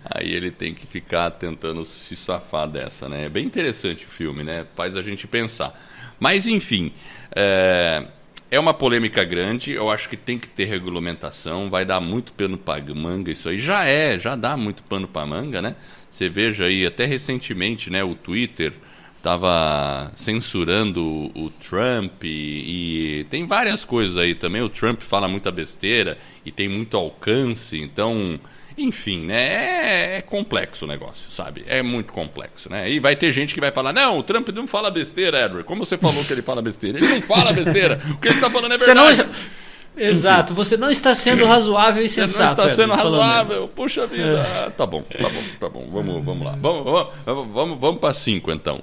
aí 0.10 0.34
ele 0.34 0.52
tem 0.52 0.74
que 0.74 0.88
ficar 0.88 1.32
tentando 1.32 1.86
se 1.86 2.16
safar 2.16 2.68
dessa, 2.68 3.08
né? 3.10 3.26
É 3.26 3.30
bem 3.30 3.46
interessante 3.46 4.06
o 4.06 4.10
filme, 4.10 4.44
né? 4.44 4.66
Faz 4.76 4.96
a 4.96 5.02
gente 5.02 5.28
pensar. 5.28 5.74
Mas, 6.20 6.48
enfim, 6.48 6.92
é, 7.36 8.04
é 8.52 8.60
uma 8.60 8.74
polêmica 8.74 9.24
grande. 9.24 9.72
Eu 9.72 9.90
acho 9.90 10.10
que 10.10 10.18
tem 10.18 10.38
que 10.38 10.48
ter 10.48 10.66
regulamentação. 10.66 11.70
Vai 11.70 11.86
dar 11.86 12.00
muito 12.00 12.34
pano 12.34 12.58
para 12.58 12.84
manga 12.94 13.32
isso 13.32 13.50
aí. 13.50 13.60
Já 13.60 13.86
é, 13.86 14.18
já 14.18 14.36
dá 14.36 14.58
muito 14.58 14.84
pano 14.84 15.08
para 15.08 15.26
manga, 15.26 15.62
né? 15.62 15.76
Você 16.10 16.28
veja 16.28 16.66
aí, 16.66 16.86
até 16.86 17.06
recentemente, 17.06 17.90
né, 17.90 18.04
o 18.04 18.16
Twitter 18.16 18.74
estava 19.20 20.12
censurando 20.16 21.32
o, 21.36 21.52
Trump 21.62 22.24
e, 22.24 23.20
e, 23.20 23.24
tem 23.26 23.46
várias 23.46 23.84
coisas 23.84 24.18
aí 24.18 24.34
também. 24.34 24.62
O 24.62 24.70
Trump 24.70 25.02
fala 25.02 25.28
muita 25.28 25.52
besteira 25.52 26.18
e 26.46 26.52
tem 26.52 26.68
muito 26.68 26.98
alcance, 26.98 27.78
então 27.78 28.40
enfim, 28.80 29.26
né? 29.26 29.44
É, 29.44 30.18
é, 30.18 30.22
complexo 30.22 30.86
o 30.86 30.88
negócio, 30.88 31.30
sabe? 31.30 31.66
É 31.68 31.84
muito 31.84 32.14
complexo, 32.14 32.70
né? 32.70 32.90
E 32.90 33.00
vai 33.00 33.16
ter 33.16 33.32
gente 33.32 33.54
que 33.54 33.60
vai 33.60 33.72
falar: 33.72 33.92
não, 33.92 34.18
o 34.18 34.24
Trump 34.24 34.48
não 34.50 34.66
fala 34.66 34.90
besteira, 34.90 35.46
Edward. 35.46 35.66
Como 35.66 35.86
você 35.86 35.98
falou 35.98 36.24
que 36.24 36.32
ele 36.32 36.42
fala 36.42 36.62
besteira? 36.62 36.98
Ele 36.98 37.08
não 37.08 37.22
fala 37.22 37.52
besteira. 37.52 38.02
O 38.10 38.18
que 38.18 38.30
ele 38.30 38.36
está 38.36 38.50
falando 38.50 38.74
é 38.74 38.78
verdade. 38.78 39.16
Você 39.16 39.24
não... 39.24 39.60
Exato, 39.98 40.54
você 40.54 40.78
não 40.78 40.90
está 40.90 41.14
sendo 41.14 41.44
razoável 41.46 42.02
e 42.02 42.08
sensato. 42.08 42.62
Você 42.62 42.64
não 42.64 42.64
está 42.64 42.70
sendo 42.70 42.94
razoável, 42.94 43.68
puxa 43.68 44.08
vida. 44.08 44.38
É. 44.38 44.66
Ah, 44.68 44.72
tá 44.72 44.86
bom, 44.86 45.02
tá 45.02 45.28
bom, 45.28 45.44
tá 45.60 45.68
bom. 45.68 45.90
Vamos, 45.92 46.24
vamos 46.24 46.46
lá. 46.46 46.56
Vamos, 46.58 46.86
vamos, 46.86 47.48
vamos, 47.54 47.80
vamos 47.80 48.00
para 48.00 48.14
cinco 48.14 48.50
então. 48.50 48.82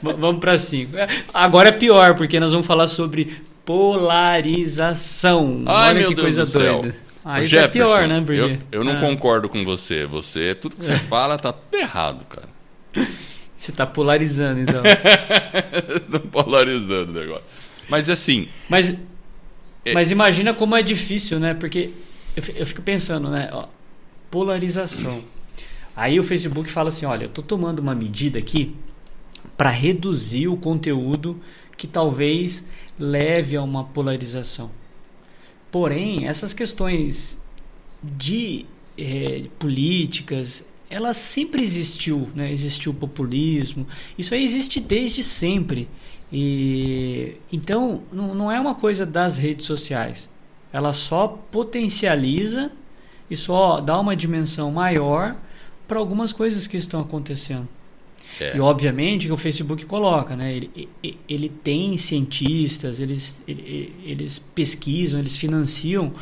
vamos 0.00 0.40
para 0.40 0.56
cinco. 0.56 0.96
É, 0.96 1.06
agora 1.34 1.68
é 1.68 1.72
pior, 1.72 2.14
porque 2.14 2.40
nós 2.40 2.50
vamos 2.50 2.66
falar 2.66 2.88
sobre 2.88 3.42
polarização. 3.66 5.64
Ai, 5.66 5.90
Olha 5.90 6.06
que 6.06 6.14
Deus 6.14 6.24
coisa 6.24 6.46
doida. 6.46 6.92
Céu. 6.92 7.11
Aí 7.24 7.48
tá 7.48 7.68
pior, 7.68 8.08
né, 8.08 8.20
Porque... 8.20 8.40
Eu, 8.40 8.80
eu 8.80 8.84
não 8.84 8.96
ah. 8.96 9.00
concordo 9.00 9.48
com 9.48 9.64
você. 9.64 10.06
Você, 10.06 10.54
tudo 10.54 10.76
que 10.76 10.84
você 10.84 10.92
é. 10.92 10.96
fala 10.96 11.38
tá 11.38 11.52
tudo 11.52 11.78
errado, 11.78 12.24
cara. 12.24 12.48
Você 13.56 13.70
tá 13.70 13.86
polarizando, 13.86 14.60
então. 14.60 14.82
Tô 16.10 16.20
polarizando 16.20 17.12
o 17.12 17.14
negócio. 17.14 17.44
Mas 17.88 18.10
assim. 18.10 18.48
Mas, 18.68 18.96
é... 19.84 19.92
mas 19.92 20.10
imagina 20.10 20.52
como 20.52 20.74
é 20.74 20.82
difícil, 20.82 21.38
né? 21.38 21.54
Porque 21.54 21.90
eu, 22.36 22.42
eu 22.56 22.66
fico 22.66 22.82
pensando, 22.82 23.30
né? 23.30 23.48
Ó, 23.52 23.68
polarização. 24.30 25.22
Aí 25.94 26.18
o 26.18 26.24
Facebook 26.24 26.68
fala 26.70 26.88
assim: 26.88 27.06
olha, 27.06 27.26
eu 27.26 27.28
tô 27.28 27.40
tomando 27.40 27.78
uma 27.78 27.94
medida 27.94 28.38
aqui 28.38 28.74
para 29.56 29.70
reduzir 29.70 30.48
o 30.48 30.56
conteúdo 30.56 31.40
que 31.76 31.86
talvez 31.86 32.64
leve 32.98 33.56
a 33.56 33.62
uma 33.62 33.84
polarização. 33.84 34.70
Porém, 35.72 36.26
essas 36.28 36.52
questões 36.52 37.40
de 38.02 38.66
é, 38.96 39.44
políticas, 39.58 40.64
elas 40.90 41.16
sempre 41.16 41.62
existiu, 41.62 42.28
né? 42.34 42.52
Existiu 42.52 42.92
o 42.92 42.94
populismo. 42.94 43.86
Isso 44.18 44.34
aí 44.34 44.44
existe 44.44 44.78
desde 44.78 45.22
sempre. 45.22 45.88
E 46.30 47.36
então 47.50 48.02
não, 48.12 48.34
não 48.34 48.52
é 48.52 48.60
uma 48.60 48.74
coisa 48.74 49.06
das 49.06 49.38
redes 49.38 49.64
sociais. 49.64 50.28
Ela 50.70 50.92
só 50.92 51.26
potencializa 51.26 52.70
e 53.30 53.36
só 53.36 53.80
dá 53.80 53.98
uma 53.98 54.14
dimensão 54.14 54.70
maior 54.70 55.36
para 55.88 55.98
algumas 55.98 56.34
coisas 56.34 56.66
que 56.66 56.76
estão 56.76 57.00
acontecendo. 57.00 57.66
É. 58.40 58.56
E 58.56 58.60
obviamente 58.60 59.26
que 59.26 59.32
o 59.32 59.36
Facebook 59.36 59.84
coloca, 59.84 60.34
né? 60.34 60.54
Ele, 60.54 60.88
ele 61.28 61.48
tem 61.48 61.96
cientistas, 61.96 63.00
eles, 63.00 63.42
eles 63.46 64.38
pesquisam, 64.38 65.20
eles 65.20 65.36
financiam 65.36 66.12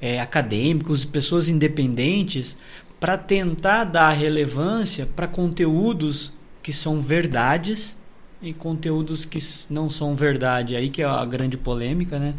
é, 0.00 0.20
acadêmicos, 0.20 1.04
pessoas 1.04 1.48
independentes 1.48 2.56
para 3.00 3.18
tentar 3.18 3.84
dar 3.84 4.10
relevância 4.10 5.06
para 5.06 5.26
conteúdos 5.26 6.32
que 6.62 6.72
são 6.72 7.00
verdades 7.00 7.96
e 8.40 8.52
conteúdos 8.52 9.24
que 9.24 9.38
não 9.70 9.90
são 9.90 10.14
verdade. 10.14 10.76
Aí 10.76 10.88
que 10.88 11.02
é 11.02 11.04
a 11.04 11.24
grande 11.24 11.56
polêmica, 11.56 12.18
né? 12.18 12.34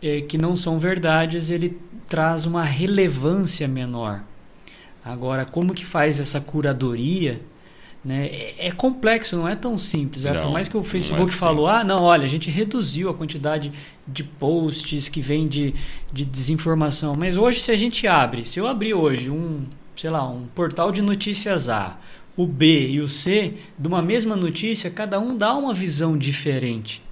É, 0.00 0.20
que 0.20 0.36
não 0.36 0.56
são 0.56 0.80
verdades, 0.80 1.48
ele 1.48 1.78
traz 2.08 2.44
uma 2.44 2.64
relevância 2.64 3.68
menor. 3.68 4.22
Agora, 5.04 5.44
como 5.44 5.74
que 5.74 5.84
faz 5.84 6.18
essa 6.18 6.40
curadoria? 6.40 7.40
Né? 8.04 8.26
É, 8.26 8.66
é, 8.68 8.72
complexo, 8.72 9.36
não 9.36 9.48
é 9.48 9.54
tão 9.54 9.78
simples. 9.78 10.24
É, 10.24 10.32
por 10.32 10.50
mais 10.50 10.68
que 10.68 10.76
o 10.76 10.82
Facebook 10.82 11.30
é 11.30 11.32
falou, 11.34 11.68
ah, 11.68 11.84
não, 11.84 12.02
olha, 12.02 12.24
a 12.24 12.28
gente 12.28 12.50
reduziu 12.50 13.08
a 13.08 13.14
quantidade 13.14 13.72
de 14.06 14.24
posts 14.24 15.08
que 15.08 15.20
vem 15.20 15.46
de, 15.46 15.72
de 16.12 16.24
desinformação. 16.24 17.14
Mas 17.16 17.36
hoje, 17.36 17.60
se 17.60 17.70
a 17.70 17.76
gente 17.76 18.06
abre, 18.08 18.44
se 18.44 18.58
eu 18.58 18.66
abrir 18.66 18.94
hoje 18.94 19.30
um, 19.30 19.64
sei 19.94 20.10
lá, 20.10 20.28
um 20.28 20.46
portal 20.52 20.90
de 20.90 21.00
notícias 21.00 21.68
A, 21.68 21.96
o 22.36 22.46
B 22.46 22.88
e 22.88 23.00
o 23.00 23.08
C, 23.08 23.54
de 23.78 23.86
uma 23.86 24.02
mesma 24.02 24.34
notícia, 24.34 24.90
cada 24.90 25.20
um 25.20 25.36
dá 25.36 25.54
uma 25.54 25.72
visão 25.72 26.18
diferente. 26.18 27.02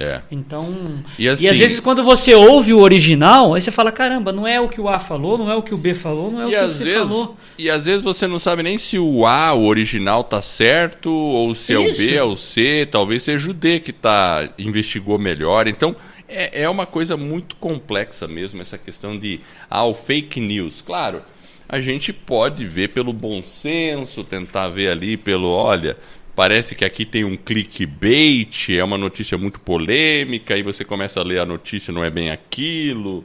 É. 0.00 0.22
Então. 0.30 1.04
E, 1.18 1.28
assim, 1.28 1.44
e, 1.44 1.48
às 1.48 1.58
vezes 1.58 1.78
quando 1.78 2.02
você 2.02 2.34
ouve 2.34 2.72
o 2.72 2.78
original, 2.80 3.54
aí 3.54 3.60
você 3.60 3.70
fala: 3.70 3.92
caramba, 3.92 4.32
não 4.32 4.46
é 4.46 4.58
o 4.58 4.66
que 4.66 4.80
o 4.80 4.88
A 4.88 4.98
falou, 4.98 5.36
não 5.36 5.50
é 5.50 5.54
o 5.54 5.62
que 5.62 5.74
o 5.74 5.78
B 5.78 5.92
falou, 5.92 6.30
não 6.30 6.40
é 6.40 6.46
o 6.46 6.48
que 6.48 6.72
você 6.72 6.84
vezes, 6.84 6.98
falou. 6.98 7.36
E 7.58 7.68
às 7.68 7.84
vezes 7.84 8.00
você 8.00 8.26
não 8.26 8.38
sabe 8.38 8.62
nem 8.62 8.78
se 8.78 8.98
o 8.98 9.26
A, 9.26 9.52
o 9.52 9.66
original, 9.66 10.24
tá 10.24 10.40
certo, 10.40 11.10
ou 11.10 11.54
se 11.54 11.72
Isso. 11.72 11.72
é 11.72 11.78
o 11.78 11.96
B, 11.96 12.14
é 12.14 12.24
o 12.24 12.36
C, 12.36 12.88
talvez 12.90 13.22
seja 13.22 13.50
o 13.50 13.52
D 13.52 13.78
que 13.80 13.92
tá, 13.92 14.48
investigou 14.58 15.18
melhor. 15.18 15.68
Então. 15.68 15.94
É, 16.32 16.62
é 16.62 16.70
uma 16.70 16.86
coisa 16.86 17.16
muito 17.16 17.56
complexa 17.56 18.28
mesmo, 18.28 18.62
essa 18.62 18.78
questão 18.78 19.18
de 19.18 19.40
ah, 19.68 19.82
o 19.82 19.96
fake 19.96 20.38
news. 20.38 20.80
Claro, 20.80 21.22
a 21.68 21.80
gente 21.80 22.12
pode 22.12 22.66
ver 22.66 22.88
pelo 22.88 23.12
bom 23.12 23.42
senso, 23.46 24.24
tentar 24.24 24.68
ver 24.68 24.90
ali 24.90 25.16
pelo, 25.16 25.48
olha, 25.48 25.96
Parece 26.40 26.74
que 26.74 26.86
aqui 26.86 27.04
tem 27.04 27.22
um 27.22 27.36
clickbait, 27.36 28.70
é 28.70 28.82
uma 28.82 28.96
notícia 28.96 29.36
muito 29.36 29.60
polêmica, 29.60 30.56
e 30.56 30.62
você 30.62 30.86
começa 30.86 31.20
a 31.20 31.22
ler 31.22 31.38
a 31.38 31.44
notícia, 31.44 31.92
não 31.92 32.02
é 32.02 32.08
bem 32.08 32.30
aquilo. 32.30 33.22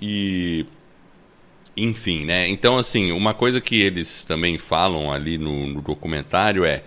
E. 0.00 0.64
Enfim, 1.76 2.24
né? 2.24 2.48
Então, 2.48 2.78
assim, 2.78 3.12
uma 3.12 3.34
coisa 3.34 3.60
que 3.60 3.82
eles 3.82 4.24
também 4.24 4.56
falam 4.56 5.12
ali 5.12 5.36
no, 5.36 5.66
no 5.66 5.82
documentário 5.82 6.64
é: 6.64 6.82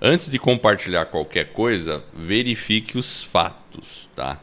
antes 0.00 0.30
de 0.30 0.38
compartilhar 0.38 1.06
qualquer 1.06 1.46
coisa, 1.46 2.04
verifique 2.14 2.96
os 2.96 3.24
fatos, 3.24 4.08
tá? 4.14 4.40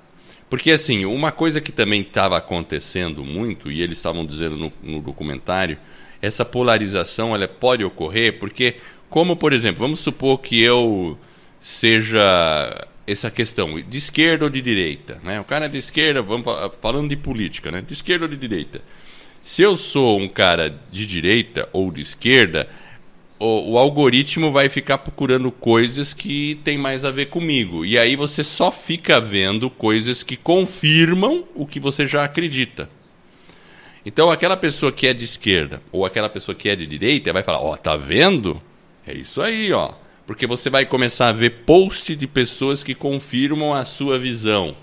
Porque, 0.49 0.71
assim, 0.71 1.05
uma 1.05 1.31
coisa 1.31 1.61
que 1.61 1.71
também 1.71 2.01
estava 2.01 2.35
acontecendo 2.35 3.23
muito, 3.23 3.71
e 3.71 3.81
eles 3.81 3.97
estavam 3.97 4.25
dizendo 4.25 4.57
no, 4.57 4.73
no 4.83 5.01
documentário, 5.01 5.77
essa 6.21 6.43
polarização 6.43 7.35
ela 7.35 7.47
pode 7.47 7.83
ocorrer 7.83 8.39
porque 8.39 8.75
como, 9.09 9.35
por 9.35 9.53
exemplo, 9.53 9.79
vamos 9.79 9.99
supor 9.99 10.39
que 10.39 10.61
eu 10.61 11.17
seja 11.61 12.87
essa 13.07 13.29
questão 13.29 13.79
de 13.79 13.97
esquerda 13.97 14.45
ou 14.45 14.49
de 14.49 14.61
direita, 14.61 15.19
né? 15.23 15.39
O 15.39 15.43
cara 15.43 15.65
é 15.65 15.69
de 15.69 15.77
esquerda, 15.77 16.21
vamos 16.21 16.45
falando 16.81 17.09
de 17.09 17.15
política, 17.15 17.71
né? 17.71 17.81
De 17.81 17.93
esquerda 17.93 18.25
ou 18.25 18.29
de 18.29 18.37
direita. 18.37 18.81
Se 19.41 19.61
eu 19.61 19.77
sou 19.77 20.19
um 20.19 20.27
cara 20.27 20.75
de 20.91 21.05
direita 21.05 21.69
ou 21.71 21.91
de 21.91 22.01
esquerda, 22.01 22.67
o, 23.37 23.73
o, 23.73 23.77
algoritmo 23.77 24.51
vai 24.51 24.69
ficar 24.69 24.97
procurando 24.97 25.51
coisas 25.51 26.13
que 26.13 26.59
tem 26.63 26.77
mais 26.77 27.05
a 27.05 27.11
ver 27.11 27.27
comigo. 27.27 27.85
E 27.85 27.97
aí 27.97 28.15
você 28.15 28.43
só 28.43 28.71
fica 28.71 29.19
vendo 29.19 29.69
coisas 29.69 30.23
que 30.23 30.35
confirmam 30.35 31.43
o 31.53 31.65
que 31.65 31.79
você 31.79 32.07
já 32.07 32.23
acredita. 32.23 32.89
Então 34.05 34.31
aquela 34.31 34.57
pessoa 34.57 34.91
que 34.91 35.05
é 35.07 35.13
de 35.13 35.25
esquerda 35.25 35.81
ou 35.91 36.05
aquela 36.05 36.29
pessoa 36.29 36.55
que 36.55 36.69
é 36.69 36.75
de 36.75 36.85
direita 36.85 37.33
vai 37.33 37.43
falar: 37.43 37.59
"Ó, 37.59 37.73
oh, 37.73 37.77
tá 37.77 37.97
vendo? 37.97 38.61
É 39.05 39.13
isso 39.13 39.41
aí, 39.41 39.71
ó". 39.71 39.93
Porque 40.25 40.47
você 40.47 40.69
vai 40.69 40.85
começar 40.85 41.29
a 41.29 41.33
ver 41.33 41.51
post 41.65 42.15
de 42.15 42.25
pessoas 42.25 42.83
que 42.83 42.95
confirmam 42.95 43.73
a 43.73 43.85
sua 43.85 44.17
visão 44.17 44.75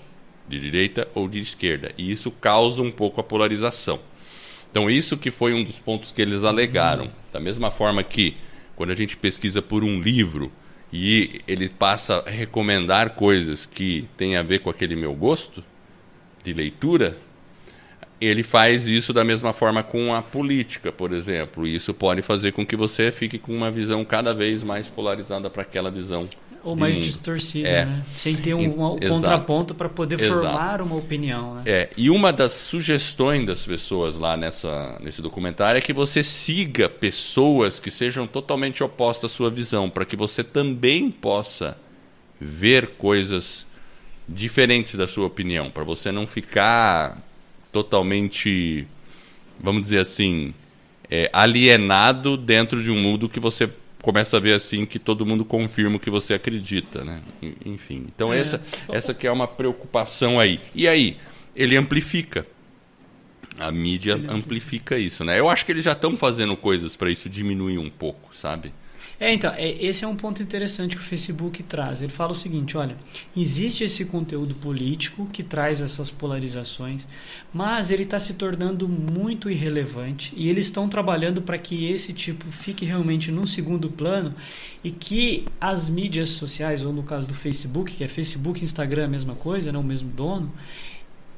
de 0.47 0.59
direita 0.59 1.07
ou 1.13 1.27
de 1.27 1.39
esquerda. 1.39 1.91
E 1.97 2.11
isso 2.11 2.31
causa 2.31 2.81
um 2.81 2.91
pouco 2.91 3.19
a 3.19 3.23
polarização. 3.23 3.99
Então, 4.71 4.89
isso 4.89 5.17
que 5.17 5.29
foi 5.29 5.53
um 5.53 5.63
dos 5.63 5.77
pontos 5.77 6.11
que 6.11 6.21
eles 6.21 6.43
alegaram. 6.43 7.11
Da 7.31 7.39
mesma 7.39 7.69
forma 7.69 8.01
que, 8.03 8.35
quando 8.75 8.91
a 8.91 8.95
gente 8.95 9.17
pesquisa 9.17 9.61
por 9.61 9.83
um 9.83 9.99
livro 10.01 10.51
e 10.91 11.41
ele 11.47 11.69
passa 11.69 12.23
a 12.25 12.29
recomendar 12.29 13.11
coisas 13.11 13.65
que 13.65 14.07
têm 14.15 14.35
a 14.37 14.43
ver 14.43 14.59
com 14.59 14.69
aquele 14.69 14.95
meu 14.95 15.13
gosto 15.13 15.63
de 16.43 16.53
leitura, 16.53 17.17
ele 18.25 18.43
faz 18.43 18.87
isso 18.87 19.13
da 19.13 19.23
mesma 19.23 19.53
forma 19.53 19.83
com 19.83 20.13
a 20.13 20.21
política, 20.21 20.91
por 20.91 21.11
exemplo. 21.11 21.67
E 21.67 21.75
isso 21.75 21.93
pode 21.93 22.21
fazer 22.21 22.51
com 22.51 22.65
que 22.65 22.75
você 22.75 23.11
fique 23.11 23.37
com 23.37 23.55
uma 23.55 23.71
visão 23.71 24.03
cada 24.05 24.33
vez 24.33 24.63
mais 24.63 24.89
polarizada 24.89 25.49
para 25.49 25.61
aquela 25.61 25.89
visão 25.89 26.27
ou 26.63 26.75
mais 26.75 26.95
mundo. 26.95 27.05
distorcida, 27.05 27.67
é. 27.67 27.85
né? 27.85 28.03
Sem 28.15 28.35
ter 28.35 28.53
um, 28.53 28.93
um 28.93 28.97
contraponto 28.97 29.75
para 29.75 29.89
poder 29.89 30.19
Exato. 30.19 30.41
formar 30.41 30.81
uma 30.81 30.95
opinião, 30.95 31.55
né? 31.55 31.63
É, 31.65 31.89
e 31.97 32.09
uma 32.09 32.31
das 32.31 32.53
sugestões 32.53 33.45
das 33.45 33.61
pessoas 33.61 34.17
lá 34.17 34.37
nessa, 34.37 34.97
nesse 35.01 35.21
documentário 35.21 35.77
é 35.77 35.81
que 35.81 35.91
você 35.91 36.23
siga 36.23 36.87
pessoas 36.87 37.79
que 37.79 37.91
sejam 37.91 38.25
totalmente 38.25 38.81
opostas 38.81 39.31
à 39.31 39.33
sua 39.33 39.51
visão, 39.51 39.89
para 39.89 40.05
que 40.05 40.15
você 40.15 40.43
também 40.43 41.11
possa 41.11 41.77
ver 42.39 42.91
coisas 42.97 43.65
diferentes 44.27 44.95
da 44.95 45.07
sua 45.07 45.27
opinião, 45.27 45.69
para 45.69 45.83
você 45.83 46.11
não 46.13 46.25
ficar 46.25 47.21
totalmente, 47.73 48.87
vamos 49.59 49.81
dizer 49.81 49.99
assim, 49.99 50.53
é, 51.09 51.29
alienado 51.33 52.37
dentro 52.37 52.81
de 52.81 52.91
um 52.91 52.97
mundo 52.97 53.27
que 53.27 53.39
você 53.39 53.69
começa 54.01 54.37
a 54.37 54.39
ver 54.39 54.53
assim 54.53 54.85
que 54.85 54.99
todo 54.99 55.25
mundo 55.25 55.43
confirma 55.43 55.95
o 55.95 55.99
que 55.99 56.09
você 56.09 56.33
acredita, 56.33 57.03
né? 57.03 57.21
Enfim. 57.65 58.05
Então 58.13 58.31
é. 58.31 58.39
essa 58.39 58.61
essa 58.89 59.13
que 59.13 59.25
é 59.25 59.31
uma 59.31 59.47
preocupação 59.47 60.39
aí. 60.39 60.59
E 60.75 60.87
aí, 60.87 61.17
ele 61.55 61.75
amplifica. 61.75 62.45
A 63.57 63.71
mídia 63.71 64.19
amplifica 64.29 64.97
isso, 64.97 65.23
né? 65.23 65.39
Eu 65.39 65.47
acho 65.47 65.65
que 65.65 65.71
eles 65.71 65.83
já 65.83 65.91
estão 65.91 66.17
fazendo 66.17 66.57
coisas 66.57 66.95
para 66.95 67.11
isso 67.11 67.29
diminuir 67.29 67.77
um 67.77 67.89
pouco, 67.89 68.35
sabe? 68.35 68.73
É, 69.19 69.31
então, 69.31 69.53
é, 69.55 69.69
esse 69.83 70.03
é 70.03 70.07
um 70.07 70.15
ponto 70.15 70.41
interessante 70.41 70.95
que 70.95 71.01
o 71.01 71.05
Facebook 71.05 71.61
traz. 71.63 72.01
Ele 72.01 72.11
fala 72.11 72.31
o 72.31 72.35
seguinte: 72.35 72.75
olha, 72.75 72.97
existe 73.35 73.83
esse 73.83 74.05
conteúdo 74.05 74.55
político 74.55 75.27
que 75.31 75.43
traz 75.43 75.81
essas 75.81 76.09
polarizações, 76.09 77.07
mas 77.53 77.91
ele 77.91 78.03
está 78.03 78.19
se 78.19 78.33
tornando 78.33 78.87
muito 78.87 79.49
irrelevante 79.49 80.33
e 80.35 80.49
eles 80.49 80.65
estão 80.65 80.89
trabalhando 80.89 81.41
para 81.41 81.57
que 81.57 81.91
esse 81.91 82.11
tipo 82.13 82.51
fique 82.51 82.85
realmente 82.85 83.31
no 83.31 83.47
segundo 83.47 83.89
plano 83.89 84.33
e 84.83 84.91
que 84.91 85.45
as 85.61 85.87
mídias 85.87 86.29
sociais, 86.29 86.83
ou 86.83 86.91
no 86.91 87.03
caso 87.03 87.27
do 87.27 87.33
Facebook, 87.33 87.93
que 87.93 88.03
é 88.03 88.07
Facebook 88.07 88.59
e 88.59 88.63
Instagram 88.63 89.05
a 89.05 89.09
mesma 89.09 89.35
coisa, 89.35 89.71
né, 89.71 89.77
o 89.77 89.83
mesmo 89.83 90.09
dono, 90.09 90.51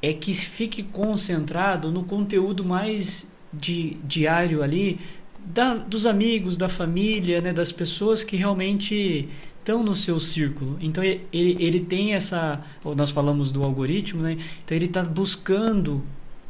é 0.02 0.12
que 0.12 0.34
fique 0.34 0.82
concentrado 0.82 1.90
no 1.90 2.04
conteúdo 2.04 2.64
mais 2.64 3.30
de, 3.52 3.96
diário 4.04 4.62
ali 4.62 5.00
da, 5.46 5.74
dos 5.74 6.06
amigos, 6.06 6.56
da 6.56 6.68
família, 6.68 7.40
né, 7.40 7.52
das 7.52 7.70
pessoas 7.70 8.24
que 8.24 8.36
realmente 8.36 9.28
estão 9.60 9.82
no 9.82 9.94
seu 9.94 10.20
círculo. 10.20 10.76
Então 10.80 11.02
ele, 11.02 11.26
ele 11.32 11.80
tem 11.80 12.14
essa. 12.14 12.62
Nós 12.96 13.10
falamos 13.10 13.50
do 13.50 13.64
algoritmo, 13.64 14.22
né? 14.22 14.38
Então 14.64 14.76
ele 14.76 14.86
está 14.86 15.02
buscando 15.02 16.04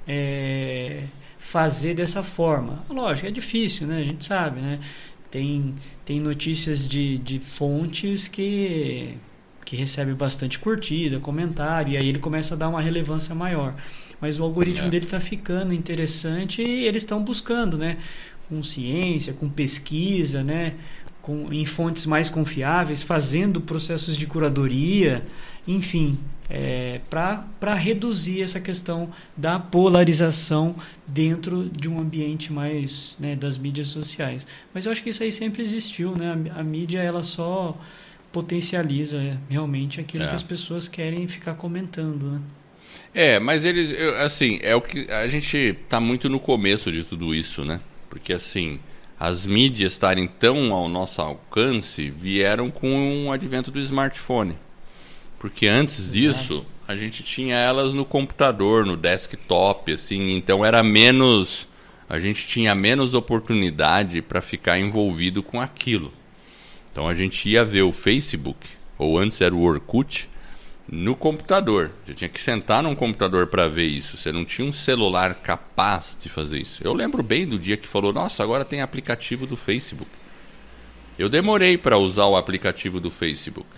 é, 0.07 1.05
fazer 1.39 1.95
dessa 1.95 2.23
forma. 2.23 2.85
Lógico, 2.91 3.27
é 3.27 3.31
difícil, 3.31 3.87
né? 3.87 3.99
A 3.99 4.05
gente 4.05 4.25
sabe, 4.25 4.61
né? 4.61 4.81
Tem, 5.31 5.75
tem 6.05 6.21
notícias 6.21 6.89
de, 6.89 7.19
de 7.19 7.39
fontes 7.39 8.29
que, 8.29 9.15
que 9.65 9.77
recebem 9.77 10.15
bastante 10.15 10.59
curtida, 10.59 11.19
comentário, 11.19 11.95
e 11.95 11.97
aí 11.97 12.09
ele 12.09 12.19
começa 12.19 12.55
a 12.55 12.57
dar 12.57 12.69
uma 12.69 12.81
relevância 12.81 13.35
maior. 13.35 13.75
Mas 14.21 14.41
o 14.41 14.45
algoritmo 14.45 14.87
é. 14.87 14.91
dele 14.91 15.05
está 15.05 15.21
ficando 15.21 15.75
interessante 15.75 16.63
e 16.63 16.87
eles 16.87 17.03
estão 17.03 17.23
buscando, 17.23 17.77
né? 17.77 17.99
Com 18.49 18.63
ciência, 18.63 19.33
com 19.33 19.49
pesquisa, 19.49 20.43
né? 20.43 20.75
com, 21.27 21.53
em 21.53 21.67
fontes 21.67 22.07
mais 22.07 22.31
confiáveis, 22.31 23.03
fazendo 23.03 23.61
processos 23.61 24.17
de 24.17 24.29
curadoria, 24.29 25.25
enfim, 25.67 26.17
é, 26.49 27.01
para 27.11 27.75
reduzir 27.75 28.43
essa 28.43 28.61
questão 28.61 29.11
da 29.37 29.59
polarização 29.59 30.73
dentro 31.05 31.69
de 31.69 31.89
um 31.89 31.99
ambiente 31.99 32.53
mais 32.53 33.17
né, 33.19 33.35
das 33.35 33.59
mídias 33.59 33.89
sociais. 33.89 34.47
Mas 34.73 34.87
eu 34.87 34.93
acho 34.93 35.03
que 35.03 35.11
isso 35.11 35.21
aí 35.21 35.33
sempre 35.33 35.63
existiu, 35.63 36.15
né? 36.17 36.53
A, 36.55 36.61
a 36.61 36.63
mídia 36.63 37.01
ela 37.01 37.25
só 37.25 37.77
potencializa 38.31 39.17
é, 39.21 39.37
realmente 39.51 40.01
aquilo 40.01 40.23
é. 40.23 40.29
que 40.29 40.35
as 40.37 40.45
pessoas 40.45 40.87
querem 40.87 41.27
ficar 41.27 41.55
comentando, 41.55 42.31
né? 42.31 42.41
É, 43.13 43.41
mas 43.41 43.65
eles, 43.65 43.91
assim, 44.21 44.61
é 44.63 44.77
o 44.77 44.81
que 44.81 45.11
a 45.11 45.27
gente 45.27 45.57
está 45.57 45.99
muito 45.99 46.29
no 46.29 46.39
começo 46.39 46.93
de 46.93 47.03
tudo 47.03 47.35
isso, 47.35 47.65
né? 47.65 47.81
Porque 48.17 48.33
assim, 48.33 48.81
as 49.21 49.45
mídias 49.45 49.93
estarem 49.93 50.27
tão 50.27 50.73
ao 50.73 50.89
nosso 50.89 51.21
alcance 51.21 52.09
vieram 52.09 52.71
com 52.71 53.27
o 53.27 53.31
advento 53.31 53.71
do 53.71 53.79
smartphone. 53.79 54.57
Porque 55.39 55.67
antes 55.67 56.11
disso, 56.11 56.65
a 56.89 56.97
gente 56.97 57.23
tinha 57.23 57.57
elas 57.57 57.93
no 57.93 58.07
computador, 58.07 58.87
no 58.87 58.97
desktop, 58.97 59.93
assim, 59.93 60.35
então 60.35 60.65
era 60.65 60.83
menos 60.83 61.69
a 62.09 62.19
gente 62.19 62.47
tinha 62.47 62.75
menos 62.75 63.13
oportunidade 63.13 64.23
para 64.23 64.41
ficar 64.41 64.79
envolvido 64.79 65.43
com 65.43 65.61
aquilo. 65.61 66.11
Então 66.91 67.07
a 67.07 67.15
gente 67.15 67.51
ia 67.51 67.67
ver 67.67 67.83
o 67.83 67.93
Facebook, 67.93 68.67
ou 68.97 69.19
antes 69.19 69.43
era 69.43 69.55
o 69.55 69.61
Orkut, 69.61 70.27
no 70.89 71.17
computador. 71.17 71.91
Você 72.05 72.15
tinha 72.15 72.29
que 72.29 72.41
sentar 72.41 72.83
num 72.83 72.95
computador 72.95 73.49
para 73.49 73.69
ver 73.69 73.87
isso. 73.87 74.17
Você 74.17 74.31
não 74.31 74.45
tinha 74.45 74.67
um 74.67 74.73
celular 74.73 75.35
capaz 75.35 76.17
de 76.21 76.29
fazer 76.29 76.61
isso. 76.61 76.81
Eu 76.85 76.95
lembro 76.95 77.23
bem 77.23 77.47
do 77.47 77.59
dia 77.59 77.77
que 77.77 77.87
falou: 77.87 78.13
Nossa, 78.13 78.43
agora 78.43 78.65
tem 78.65 78.81
aplicativo 78.81 79.47
do 79.47 79.57
Facebook. 79.57 80.11
Eu 81.19 81.29
demorei 81.29 81.79
para 81.79 81.99
usar 81.99 82.27
o 82.27 82.37
aplicativo 82.37 83.01
do 83.01 83.11
Facebook. 83.11 83.69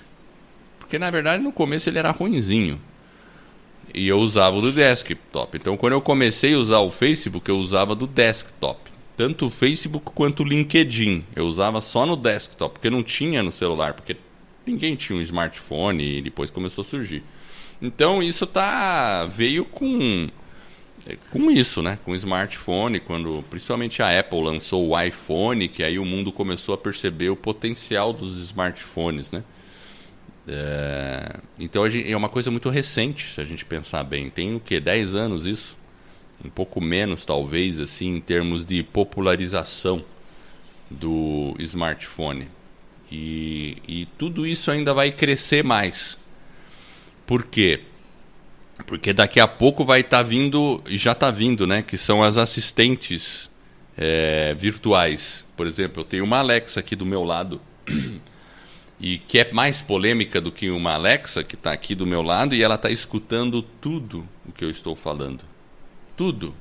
Porque 0.78 0.98
na 0.98 1.10
verdade 1.10 1.42
no 1.42 1.52
começo 1.52 1.88
ele 1.88 1.98
era 1.98 2.10
ruinzinho. 2.10 2.80
E 3.94 4.06
eu 4.06 4.18
usava 4.18 4.56
o 4.56 4.60
do 4.60 4.72
desktop. 4.72 5.56
Então 5.56 5.76
quando 5.76 5.94
eu 5.94 6.00
comecei 6.00 6.54
a 6.54 6.58
usar 6.58 6.80
o 6.80 6.90
Facebook, 6.90 7.48
eu 7.48 7.56
usava 7.58 7.94
do 7.94 8.06
desktop. 8.06 8.90
Tanto 9.16 9.46
o 9.46 9.50
Facebook 9.50 10.12
quanto 10.14 10.42
o 10.42 10.46
LinkedIn. 10.46 11.24
Eu 11.34 11.46
usava 11.46 11.80
só 11.80 12.06
no 12.06 12.16
desktop, 12.16 12.74
porque 12.74 12.90
não 12.90 13.02
tinha 13.02 13.42
no 13.42 13.50
celular, 13.50 13.94
porque 13.94 14.16
ninguém 14.68 14.94
tinha 14.94 15.18
um 15.18 15.22
smartphone 15.22 16.18
e 16.18 16.22
depois 16.22 16.50
começou 16.50 16.82
a 16.82 16.86
surgir. 16.86 17.22
Então 17.80 18.22
isso 18.22 18.46
tá 18.46 19.26
veio 19.26 19.64
com 19.64 20.28
com 21.30 21.50
isso, 21.50 21.80
né? 21.80 21.98
Com 22.04 22.12
o 22.12 22.16
smartphone, 22.16 23.00
quando 23.00 23.42
principalmente 23.48 24.02
a 24.02 24.18
Apple 24.18 24.42
lançou 24.42 24.88
o 24.88 25.00
iPhone, 25.00 25.68
que 25.68 25.82
aí 25.82 25.98
o 25.98 26.04
mundo 26.04 26.30
começou 26.30 26.74
a 26.74 26.78
perceber 26.78 27.30
o 27.30 27.36
potencial 27.36 28.12
dos 28.12 28.36
smartphones, 28.36 29.30
né? 29.30 29.42
É, 30.46 31.40
então 31.58 31.84
é 31.86 32.16
uma 32.16 32.28
coisa 32.28 32.50
muito 32.50 32.68
recente, 32.70 33.30
se 33.30 33.40
a 33.40 33.44
gente 33.44 33.64
pensar 33.64 34.02
bem. 34.02 34.28
Tem 34.28 34.54
o 34.54 34.60
que 34.60 34.80
10 34.80 35.14
anos 35.14 35.46
isso? 35.46 35.76
Um 36.44 36.48
pouco 36.50 36.80
menos, 36.80 37.24
talvez, 37.24 37.78
assim, 37.78 38.16
em 38.16 38.20
termos 38.20 38.64
de 38.64 38.82
popularização 38.82 40.04
do 40.90 41.54
smartphone. 41.58 42.48
E, 43.10 43.78
e 43.86 44.06
tudo 44.18 44.46
isso 44.46 44.70
ainda 44.70 44.92
vai 44.92 45.10
crescer 45.10 45.64
mais. 45.64 46.18
Por 47.26 47.44
quê? 47.44 47.80
Porque 48.86 49.12
daqui 49.12 49.40
a 49.40 49.48
pouco 49.48 49.84
vai 49.84 50.00
estar 50.00 50.18
tá 50.18 50.22
vindo, 50.22 50.82
e 50.86 50.96
já 50.96 51.12
está 51.12 51.30
vindo, 51.30 51.66
né? 51.66 51.82
Que 51.82 51.98
são 51.98 52.22
as 52.22 52.36
assistentes 52.36 53.50
é, 53.96 54.54
virtuais. 54.54 55.44
Por 55.56 55.66
exemplo, 55.66 56.02
eu 56.02 56.04
tenho 56.04 56.24
uma 56.24 56.38
Alexa 56.38 56.80
aqui 56.80 56.94
do 56.94 57.06
meu 57.06 57.24
lado. 57.24 57.60
E 59.00 59.16
que 59.16 59.38
é 59.38 59.52
mais 59.52 59.80
polêmica 59.80 60.40
do 60.40 60.50
que 60.50 60.70
uma 60.70 60.94
Alexa 60.94 61.44
que 61.44 61.54
está 61.54 61.70
aqui 61.70 61.94
do 61.94 62.04
meu 62.04 62.20
lado 62.20 62.52
e 62.52 62.64
ela 62.64 62.74
está 62.74 62.90
escutando 62.90 63.62
tudo 63.62 64.28
o 64.44 64.50
que 64.50 64.64
eu 64.64 64.70
estou 64.72 64.96
falando. 64.96 65.44
Tudo. 66.16 66.52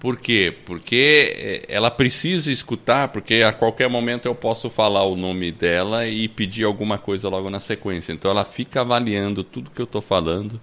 Por 0.00 0.16
quê? 0.16 0.54
Porque 0.64 1.34
eh, 1.36 1.64
ela 1.68 1.90
precisa 1.90 2.52
escutar, 2.52 3.08
porque 3.08 3.42
a 3.42 3.52
qualquer 3.52 3.88
momento 3.88 4.26
eu 4.26 4.34
posso 4.34 4.70
falar 4.70 5.04
o 5.04 5.16
nome 5.16 5.50
dela 5.50 6.06
e 6.06 6.28
pedir 6.28 6.64
alguma 6.64 6.98
coisa 6.98 7.28
logo 7.28 7.50
na 7.50 7.58
sequência. 7.58 8.12
Então 8.12 8.30
ela 8.30 8.44
fica 8.44 8.80
avaliando 8.82 9.42
tudo 9.42 9.70
que 9.70 9.80
eu 9.80 9.84
estou 9.84 10.00
falando 10.00 10.60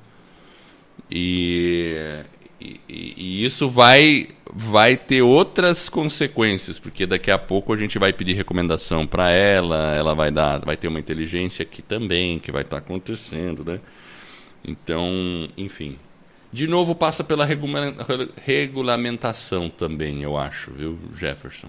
e, 1.11 1.95
e, 2.61 2.79
e, 2.89 3.45
isso 3.45 3.69
vai, 3.69 4.29
vai 4.53 4.95
ter 4.95 5.21
outras 5.21 5.89
consequências, 5.89 6.79
porque 6.79 7.05
daqui 7.05 7.29
a 7.29 7.37
pouco 7.37 7.73
a 7.73 7.77
gente 7.77 7.99
vai 7.99 8.13
pedir 8.13 8.33
recomendação 8.33 9.05
para 9.05 9.29
ela, 9.29 9.95
ela 9.95 10.15
vai 10.15 10.31
dar, 10.31 10.59
vai 10.59 10.77
ter 10.77 10.87
uma 10.87 10.99
inteligência 10.99 11.63
aqui 11.63 11.81
também 11.81 12.39
que 12.39 12.51
vai 12.51 12.63
estar 12.63 12.79
tá 12.79 12.85
acontecendo, 12.85 13.63
né? 13.65 13.79
Então, 14.63 15.47
enfim. 15.57 15.97
De 16.55 16.67
novo 16.67 16.95
passa 16.95 17.21
pela 17.21 17.45
regulamentação 18.45 19.69
também, 19.69 20.23
eu 20.23 20.37
acho, 20.37 20.71
viu, 20.71 20.97
Jefferson? 21.13 21.67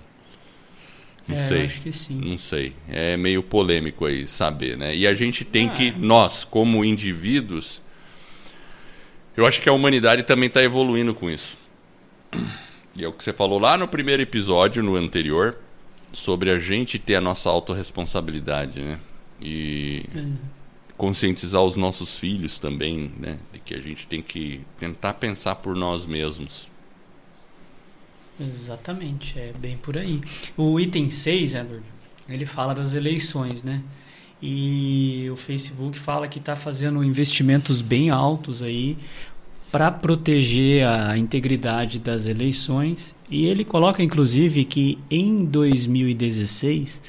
Não 1.27 1.37
é, 1.37 1.49
sei. 1.49 1.65
acho 1.65 1.81
que 1.81 1.91
sim. 1.91 2.21
Não 2.25 2.39
sei. 2.39 2.73
É 2.89 3.17
meio 3.17 3.43
polêmico 3.43 4.07
aí 4.07 4.29
saber, 4.29 4.79
né? 4.79 4.95
E 4.95 5.05
a 5.05 5.13
gente 5.13 5.45
tem 5.45 5.69
ah. 5.69 5.73
que, 5.73 5.91
nós, 5.91 6.45
como 6.45 6.85
indivíduos, 6.85 7.83
eu 9.37 9.45
acho 9.45 9.61
que 9.61 9.69
a 9.69 9.73
humanidade 9.73 10.23
também 10.23 10.47
está 10.47 10.63
evoluindo 10.63 11.13
com 11.17 11.29
isso. 11.29 11.59
E 12.95 13.03
é 13.03 13.09
o 13.09 13.13
que 13.13 13.25
você 13.25 13.33
falou 13.33 13.59
lá 13.59 13.77
no 13.77 13.89
primeiro 13.89 14.23
episódio, 14.23 14.85
no 14.85 14.95
anterior, 14.95 15.59
sobre 16.13 16.49
a 16.49 16.61
gente 16.61 16.97
ter 16.97 17.17
a 17.17 17.21
nossa 17.21 17.51
autorresponsabilidade, 17.51 18.81
né? 18.83 19.01
E 19.43 20.05
é. 20.15 20.23
Conscientizar 20.97 21.63
os 21.63 21.77
nossos 21.77 22.19
filhos 22.19 22.59
também, 22.59 23.11
né? 23.19 23.39
De 23.53 23.59
que 23.59 23.75
a 23.75 23.81
gente 23.81 24.07
tem 24.07 24.23
que 24.23 24.61
tentar 24.79 25.15
pensar 25.15 25.57
por 25.57 25.77
nós 25.77 26.07
mesmos. 26.07 26.69
Exatamente, 28.39 29.39
é 29.39 29.53
bem 29.59 29.77
por 29.77 29.97
aí. 29.97 30.21
O 30.57 30.79
item 30.79 31.09
6, 31.09 31.55
Edward, 31.55 31.85
ele 32.29 32.45
fala 32.45 32.75
das 32.75 32.95
eleições, 32.95 33.63
né? 33.63 33.83
E 34.43 35.29
o 35.33 35.37
Facebook 35.37 35.99
fala 35.99 36.29
que 36.29 36.39
está 36.39 36.55
fazendo 36.55 37.03
investimentos 37.03 37.81
bem 37.81 38.11
altos 38.11 38.63
aí 38.63 38.99
para 39.73 39.91
proteger 39.91 40.87
a 40.87 41.17
integridade 41.17 41.99
das 41.99 42.27
eleições. 42.27 43.17
E 43.31 43.47
ele 43.47 43.65
coloca, 43.65 44.03
inclusive, 44.03 44.65
que 44.65 44.99
em 45.11 45.45
2016 45.45 47.03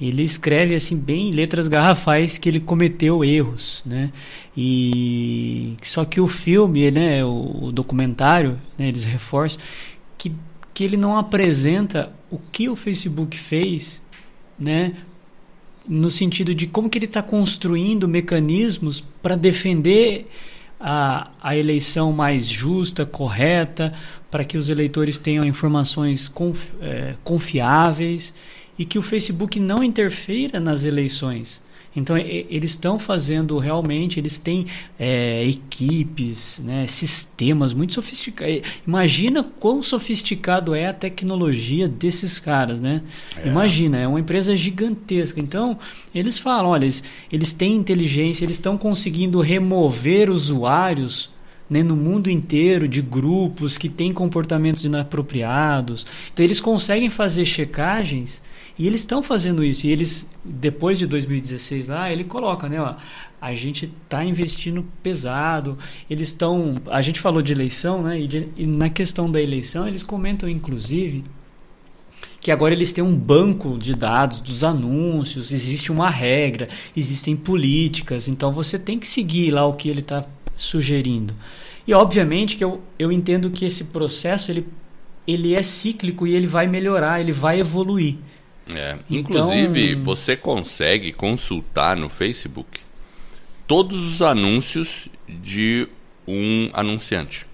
ele 0.00 0.22
escreve 0.22 0.74
assim 0.74 0.96
bem 0.96 1.28
em 1.28 1.32
letras 1.32 1.68
garrafais 1.68 2.38
que 2.38 2.48
ele 2.48 2.60
cometeu 2.60 3.24
erros, 3.24 3.82
né? 3.86 4.10
E 4.56 5.76
só 5.82 6.04
que 6.04 6.20
o 6.20 6.26
filme, 6.26 6.90
né, 6.90 7.24
o, 7.24 7.66
o 7.66 7.72
documentário, 7.72 8.58
né, 8.76 8.88
eles 8.88 9.04
reforçam 9.04 9.60
que 10.18 10.32
que 10.74 10.84
ele 10.84 10.96
não 10.96 11.18
apresenta 11.18 12.12
o 12.30 12.38
que 12.50 12.68
o 12.68 12.76
Facebook 12.76 13.36
fez, 13.36 14.00
né, 14.58 14.94
no 15.86 16.10
sentido 16.10 16.54
de 16.54 16.66
como 16.66 16.88
que 16.88 16.96
ele 16.98 17.06
está 17.06 17.22
construindo 17.22 18.08
mecanismos 18.08 19.04
para 19.22 19.36
defender 19.36 20.28
a, 20.80 21.30
a 21.42 21.56
eleição 21.56 22.12
mais 22.12 22.48
justa, 22.48 23.04
correta, 23.04 23.92
para 24.30 24.44
que 24.44 24.56
os 24.56 24.68
eleitores 24.68 25.18
tenham 25.18 25.44
informações 25.44 26.28
confi, 26.28 26.68
é, 26.80 27.14
confiáveis 27.22 28.32
e 28.78 28.84
que 28.84 28.98
o 28.98 29.02
Facebook 29.02 29.60
não 29.60 29.82
interfira 29.82 30.58
nas 30.58 30.84
eleições. 30.84 31.60
Então 31.94 32.16
eles 32.16 32.70
estão 32.70 32.98
fazendo 32.98 33.58
realmente, 33.58 34.18
eles 34.18 34.38
têm 34.38 34.64
é, 34.98 35.44
equipes, 35.44 36.58
né, 36.64 36.86
sistemas 36.86 37.74
muito 37.74 37.92
sofisticados. 37.92 38.62
Imagina 38.86 39.44
quão 39.60 39.82
sofisticado 39.82 40.74
é 40.74 40.86
a 40.86 40.94
tecnologia 40.94 41.86
desses 41.86 42.38
caras, 42.38 42.80
né? 42.80 43.02
É. 43.36 43.46
Imagina, 43.46 43.98
é 43.98 44.08
uma 44.08 44.18
empresa 44.18 44.56
gigantesca. 44.56 45.38
Então 45.38 45.78
eles 46.14 46.38
falam, 46.38 46.70
olha, 46.70 46.86
eles, 46.86 47.04
eles 47.30 47.52
têm 47.52 47.76
inteligência, 47.76 48.44
eles 48.44 48.56
estão 48.56 48.78
conseguindo 48.78 49.40
remover 49.42 50.30
usuários 50.30 51.30
né, 51.68 51.82
no 51.82 51.96
mundo 51.96 52.30
inteiro 52.30 52.88
de 52.88 53.02
grupos 53.02 53.76
que 53.76 53.90
têm 53.90 54.14
comportamentos 54.14 54.84
inapropriados. 54.86 56.06
Então 56.32 56.42
eles 56.42 56.60
conseguem 56.60 57.10
fazer 57.10 57.44
checagens 57.44 58.40
e 58.78 58.86
eles 58.86 59.00
estão 59.00 59.22
fazendo 59.22 59.64
isso. 59.64 59.86
E 59.86 59.90
eles, 59.90 60.26
depois 60.44 60.98
de 60.98 61.06
2016 61.06 61.88
lá, 61.88 62.12
ele 62.12 62.24
coloca, 62.24 62.68
né? 62.68 62.80
Ó, 62.80 62.94
a 63.40 63.54
gente 63.54 63.92
está 64.04 64.24
investindo 64.24 64.86
pesado. 65.02 65.76
Eles 66.08 66.28
estão. 66.28 66.76
A 66.90 67.02
gente 67.02 67.20
falou 67.20 67.42
de 67.42 67.52
eleição, 67.52 68.02
né? 68.02 68.20
E, 68.20 68.26
de, 68.26 68.48
e 68.56 68.66
na 68.66 68.88
questão 68.88 69.30
da 69.30 69.40
eleição, 69.40 69.86
eles 69.86 70.02
comentam, 70.02 70.48
inclusive, 70.48 71.24
que 72.40 72.50
agora 72.50 72.74
eles 72.74 72.92
têm 72.92 73.04
um 73.04 73.16
banco 73.16 73.78
de 73.78 73.94
dados 73.94 74.40
dos 74.40 74.64
anúncios, 74.64 75.52
existe 75.52 75.92
uma 75.92 76.10
regra, 76.10 76.68
existem 76.96 77.36
políticas, 77.36 78.26
então 78.26 78.52
você 78.52 78.78
tem 78.78 78.98
que 78.98 79.06
seguir 79.06 79.52
lá 79.52 79.64
o 79.64 79.74
que 79.74 79.88
ele 79.88 80.00
está 80.00 80.24
sugerindo. 80.56 81.34
E 81.86 81.94
obviamente 81.94 82.56
que 82.56 82.64
eu, 82.64 82.80
eu 82.98 83.12
entendo 83.12 83.50
que 83.50 83.64
esse 83.64 83.84
processo 83.84 84.50
ele, 84.50 84.66
ele 85.26 85.54
é 85.54 85.62
cíclico 85.62 86.26
e 86.26 86.34
ele 86.34 86.46
vai 86.46 86.66
melhorar, 86.66 87.20
ele 87.20 87.32
vai 87.32 87.60
evoluir. 87.60 88.16
É. 88.68 88.96
Inclusive, 89.10 89.92
então... 89.92 90.04
você 90.04 90.36
consegue 90.36 91.12
consultar 91.12 91.96
no 91.96 92.08
Facebook 92.08 92.80
todos 93.66 93.98
os 93.98 94.22
anúncios 94.22 95.08
de 95.28 95.88
um 96.26 96.70
anunciante. 96.72 97.46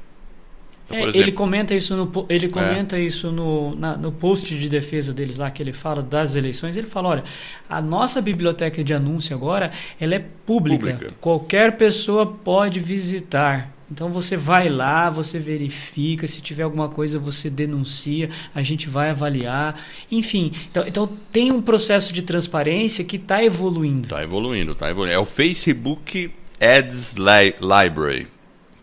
Então, 0.87 0.97
é, 0.97 1.01
exemplo, 1.03 1.21
ele 1.21 1.33
comenta 1.33 1.75
isso 1.75 1.94
no 1.94 2.27
ele 2.31 2.47
é. 2.47 2.49
comenta 2.49 2.99
é. 2.99 3.03
isso 3.03 3.31
no, 3.31 3.75
na, 3.75 3.97
no 3.97 4.11
post 4.11 4.59
de 4.59 4.68
defesa 4.68 5.12
deles 5.12 5.37
lá 5.37 5.51
que 5.51 5.62
ele 5.62 5.75
fala 5.75 6.03
das 6.03 6.35
eleições 6.35 6.79
ele 6.79 6.87
fala 6.87 7.11
olha 7.11 7.25
a 7.68 7.83
nossa 7.83 8.23
biblioteca 8.23 8.83
de 8.83 8.94
anúncio 8.94 9.37
agora 9.37 9.71
ela 10.01 10.14
é 10.14 10.18
pública. 10.18 10.92
pública. 10.92 11.14
qualquer 11.21 11.77
pessoa 11.77 12.25
pode 12.25 12.81
visitar 12.81 13.71
então 13.90 14.11
você 14.11 14.37
vai 14.37 14.68
lá, 14.68 15.09
você 15.09 15.38
verifica, 15.38 16.27
se 16.27 16.40
tiver 16.40 16.62
alguma 16.62 16.88
coisa 16.88 17.18
você 17.18 17.48
denuncia, 17.48 18.31
a 18.55 18.62
gente 18.62 18.88
vai 18.88 19.11
avaliar, 19.11 19.81
enfim. 20.11 20.53
Então, 20.70 20.87
então 20.87 21.07
tem 21.33 21.51
um 21.51 21.62
processo 21.62 22.12
de 22.12 22.22
transparência 22.22 23.05
que 23.05 23.16
está 23.16 23.42
evoluindo. 23.42 24.03
Está 24.03 24.22
evoluindo, 24.22 24.72
está 24.72 24.90
evoluindo. 24.90 25.14
É 25.14 25.18
o 25.18 25.24
Facebook 25.24 26.31
Ads 26.61 27.14
Li 27.14 27.55
Library 27.61 28.27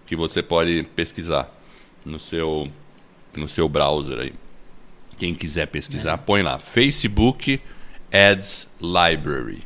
que 0.05 0.15
você 0.15 0.41
pode 0.41 0.83
pesquisar 0.95 1.51
no 2.05 2.19
seu 2.19 2.69
no 3.35 3.49
seu 3.49 3.67
browser 3.67 4.19
aí. 4.19 4.33
Quem 5.17 5.33
quiser 5.33 5.67
pesquisar, 5.67 6.13
é. 6.13 6.17
põe 6.17 6.41
lá 6.41 6.59
Facebook 6.59 7.59
Ads 8.11 8.67
Library. 8.81 9.63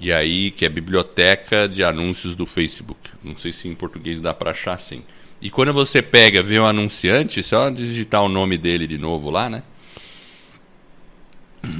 E 0.00 0.12
aí, 0.12 0.50
que 0.50 0.64
é 0.64 0.68
biblioteca 0.68 1.68
de 1.68 1.82
anúncios 1.82 2.36
do 2.36 2.46
Facebook. 2.46 3.10
Não 3.22 3.36
sei 3.36 3.52
se 3.52 3.66
em 3.66 3.74
português 3.74 4.20
dá 4.20 4.32
para 4.32 4.52
achar 4.52 4.74
assim. 4.74 5.02
E 5.40 5.50
quando 5.50 5.72
você 5.72 6.02
pega, 6.02 6.42
vê 6.42 6.58
o 6.58 6.62
um 6.62 6.66
anunciante, 6.66 7.42
só 7.42 7.70
digitar 7.70 8.22
o 8.22 8.28
nome 8.28 8.56
dele 8.58 8.86
de 8.86 8.98
novo 8.98 9.30
lá, 9.30 9.48
né? 9.48 9.62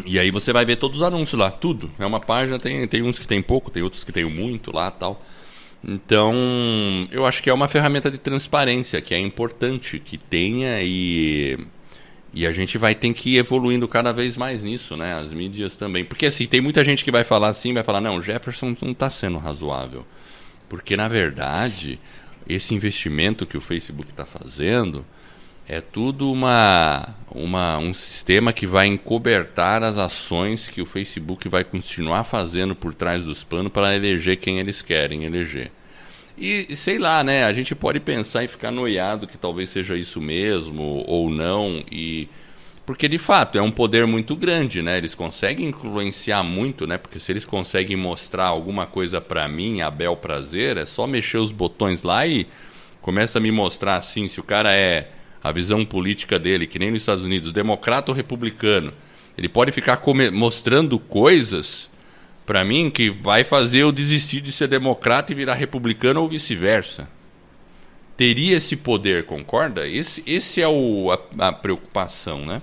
E 0.05 0.19
aí 0.19 0.31
você 0.31 0.53
vai 0.53 0.65
ver 0.65 0.77
todos 0.77 0.99
os 0.99 1.03
anúncios 1.03 1.39
lá, 1.39 1.51
tudo. 1.51 1.91
É 1.99 2.07
uma 2.07 2.21
página, 2.21 2.59
tem, 2.59 2.87
tem 2.87 3.03
uns 3.03 3.19
que 3.19 3.27
tem 3.27 3.41
pouco, 3.41 3.71
tem 3.71 3.83
outros 3.83 4.05
que 4.05 4.13
tem 4.13 4.25
muito 4.25 4.75
lá 4.75 4.91
tal. 4.91 5.25
Então, 5.83 6.35
eu 7.13 7.25
acho 7.25 7.43
que 7.43 7.49
é 7.49 7.55
uma 7.55 7.69
ferramenta 7.69 8.11
de 8.11 8.19
transparência 8.19 9.01
que 9.01 9.15
é 9.15 9.19
importante 9.19 10.01
que 10.01 10.19
tenha 10.19 10.83
e 10.83 11.59
e 12.33 12.47
a 12.47 12.53
gente 12.53 12.77
vai 12.77 12.95
ter 12.95 13.13
que 13.15 13.35
ir 13.35 13.39
evoluindo 13.39 13.89
cada 13.89 14.13
vez 14.13 14.37
mais 14.37 14.63
nisso, 14.63 14.97
né? 14.97 15.15
As 15.15 15.33
mídias 15.33 15.77
também. 15.77 16.05
Porque 16.05 16.27
assim, 16.27 16.47
tem 16.47 16.61
muita 16.61 16.85
gente 16.85 17.05
que 17.05 17.11
vai 17.11 17.25
falar 17.25 17.49
assim, 17.49 17.73
vai 17.73 17.83
falar, 17.83 18.01
não, 18.01 18.21
Jefferson 18.21 18.77
não 18.81 18.93
está 18.93 19.11
sendo 19.11 19.39
razoável. 19.39 20.07
Porque 20.69 20.97
na 20.97 21.09
verdade, 21.09 21.99
esse 22.49 22.75
investimento 22.75 23.47
que 23.47 23.57
o 23.57 23.61
Facebook 23.61 24.11
está 24.11 24.27
fazendo 24.27 25.05
é 25.67 25.83
tudo 25.83 26.33
uma, 26.33 27.15
uma, 27.31 27.77
um 27.79 27.93
sistema 27.93 28.55
que 28.55 28.67
vai 28.67 28.87
encobertar 28.87 29.83
as 29.83 29.99
ações 29.99 30.67
que 30.67 30.81
o 30.81 30.87
Facebook 30.87 31.47
vai 31.47 31.63
continuar 31.63 32.25
fazendo 32.25 32.75
por 32.75 32.95
trás 32.95 33.23
dos 33.23 33.45
panos 33.45 33.71
para 33.71 33.95
eleger 33.95 34.37
quem 34.37 34.59
eles 34.59 34.81
querem 34.81 35.25
eleger. 35.25 35.71
E 36.41 36.77
sei 36.77 36.99
lá, 36.99 37.25
né? 37.25 37.45
A 37.45 37.53
gente 37.53 37.75
pode 37.75 37.99
pensar 37.99 38.45
e 38.45 38.49
ficar 38.49 38.71
noiado 38.71 39.27
que 39.27 39.37
talvez 39.37 39.71
seja 39.71 39.97
isso 39.97 40.21
mesmo 40.21 41.05
ou 41.07 41.29
não. 41.29 41.83
E 41.91 42.29
porque 42.87 43.09
de 43.09 43.19
fato 43.19 43.59
é 43.59 43.61
um 43.61 43.71
poder 43.71 44.07
muito 44.07 44.37
grande, 44.37 44.81
né? 44.81 44.97
Eles 44.97 45.15
conseguem 45.15 45.69
influenciar 45.69 46.43
muito, 46.43 46.87
né? 46.87 46.97
Porque 46.97 47.19
se 47.19 47.33
eles 47.33 47.45
conseguem 47.45 47.97
mostrar 47.97 48.47
alguma 48.47 48.87
coisa 48.87 49.21
para 49.21 49.47
mim, 49.49 49.81
a 49.81 49.91
bel 49.91 50.17
prazer, 50.17 50.77
é 50.77 50.87
só 50.87 51.07
mexer 51.07 51.39
os 51.39 51.51
botões 51.51 52.03
lá 52.03 52.27
e 52.27 52.47
começa 53.03 53.39
a 53.39 53.43
me 53.43 53.51
mostrar 53.51 53.97
assim, 53.97 54.29
se 54.29 54.39
o 54.39 54.43
cara 54.45 54.75
é 54.75 55.11
a 55.43 55.53
visão 55.53 55.85
política 55.85 56.39
dele, 56.39 56.67
que 56.67 56.79
nem 56.79 56.91
nos 56.91 57.03
Estados 57.03 57.25
Unidos, 57.25 57.53
democrata 57.53 58.11
ou 58.11 58.17
republicano, 58.17 58.93
ele 59.37 59.49
pode 59.49 59.71
ficar 59.71 60.01
mostrando 60.33 60.99
coisas 60.99 61.91
para 62.49 62.65
mim, 62.65 62.89
que 62.89 63.11
vai 63.11 63.45
fazer 63.45 63.81
eu 63.81 63.93
desistir 63.93 64.41
de 64.41 64.51
ser 64.51 64.69
democrata 64.69 65.31
e 65.31 65.35
virar 65.35 65.53
republicano 65.53 66.23
ou 66.23 66.29
vice-versa. 66.31 67.07
Teria 68.17 68.57
esse 68.57 68.75
poder, 68.75 69.27
concorda? 69.27 69.87
Esse, 69.87 70.23
esse 70.27 70.63
é 70.63 70.67
o, 70.67 71.13
a, 71.13 71.49
a 71.49 71.53
preocupação, 71.53 72.47
né? 72.47 72.63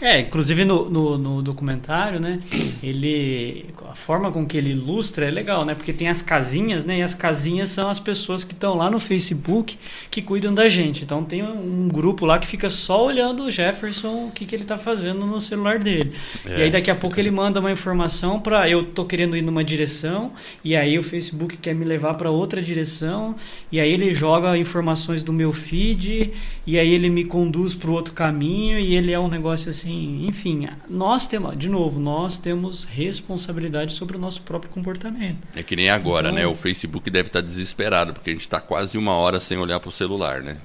É, 0.00 0.20
inclusive 0.20 0.64
no, 0.64 0.88
no, 0.88 1.18
no, 1.18 1.42
documentário, 1.42 2.18
né? 2.18 2.40
Ele. 2.82 3.66
A 3.90 3.94
forma 3.94 4.32
com 4.32 4.46
que 4.46 4.56
ele 4.56 4.70
ilustra 4.70 5.26
é 5.26 5.30
legal, 5.30 5.64
né? 5.64 5.74
Porque 5.74 5.92
tem 5.92 6.08
as 6.08 6.22
casinhas, 6.22 6.84
né? 6.86 6.98
E 6.98 7.02
as 7.02 7.14
casinhas 7.14 7.68
são 7.68 7.90
as 7.90 8.00
pessoas 8.00 8.42
que 8.42 8.54
estão 8.54 8.76
lá 8.76 8.90
no 8.90 8.98
Facebook 8.98 9.78
que 10.10 10.22
cuidam 10.22 10.54
da 10.54 10.68
gente. 10.68 11.04
Então 11.04 11.22
tem 11.22 11.42
um, 11.42 11.88
grupo 11.88 12.24
lá 12.24 12.38
que 12.38 12.46
fica 12.46 12.70
só 12.70 13.04
olhando 13.04 13.44
o 13.44 13.50
Jefferson, 13.50 14.28
o 14.28 14.30
que, 14.30 14.46
que 14.46 14.54
ele 14.54 14.64
tá 14.64 14.78
fazendo 14.78 15.26
no 15.26 15.40
celular 15.40 15.78
dele. 15.78 16.12
É. 16.46 16.60
E 16.60 16.62
aí 16.62 16.70
daqui 16.70 16.90
a 16.90 16.94
pouco 16.94 17.18
ele 17.18 17.30
manda 17.30 17.60
uma 17.60 17.70
informação 17.70 18.40
para 18.40 18.68
eu 18.70 18.84
tô 18.84 19.04
querendo 19.04 19.36
ir 19.36 19.42
numa 19.42 19.64
direção, 19.64 20.32
e 20.64 20.76
aí 20.76 20.98
o 20.98 21.02
Facebook 21.02 21.56
quer 21.56 21.74
me 21.74 21.84
levar 21.84 22.14
para 22.14 22.30
outra 22.30 22.62
direção, 22.62 23.34
e 23.70 23.80
aí 23.80 23.92
ele 23.92 24.14
joga 24.14 24.56
informações 24.56 25.22
do 25.22 25.32
meu 25.32 25.52
feed, 25.52 26.32
e 26.66 26.78
aí 26.78 26.88
ele 26.88 27.10
me 27.10 27.24
conduz 27.24 27.74
para 27.74 27.90
outro 27.90 28.14
caminho, 28.14 28.78
e 28.78 28.94
ele 28.94 29.12
é 29.12 29.18
um 29.18 29.28
negócio 29.28 29.70
assim 29.70 29.89
assim, 29.90 30.26
enfim, 30.26 30.68
nós 30.88 31.26
temos, 31.26 31.58
de 31.58 31.68
novo, 31.68 31.98
nós 31.98 32.38
temos 32.38 32.84
responsabilidade 32.84 33.92
sobre 33.92 34.16
o 34.16 34.20
nosso 34.20 34.42
próprio 34.42 34.70
comportamento. 34.70 35.38
É 35.54 35.62
que 35.62 35.74
nem 35.74 35.90
agora, 35.90 36.28
então, 36.28 36.40
né? 36.40 36.46
O 36.46 36.54
Facebook 36.54 37.10
deve 37.10 37.28
estar 37.28 37.40
desesperado, 37.40 38.12
porque 38.12 38.30
a 38.30 38.32
gente 38.32 38.42
está 38.42 38.60
quase 38.60 38.96
uma 38.96 39.14
hora 39.14 39.40
sem 39.40 39.58
olhar 39.58 39.80
para 39.80 39.88
o 39.88 39.92
celular, 39.92 40.42
né? 40.42 40.58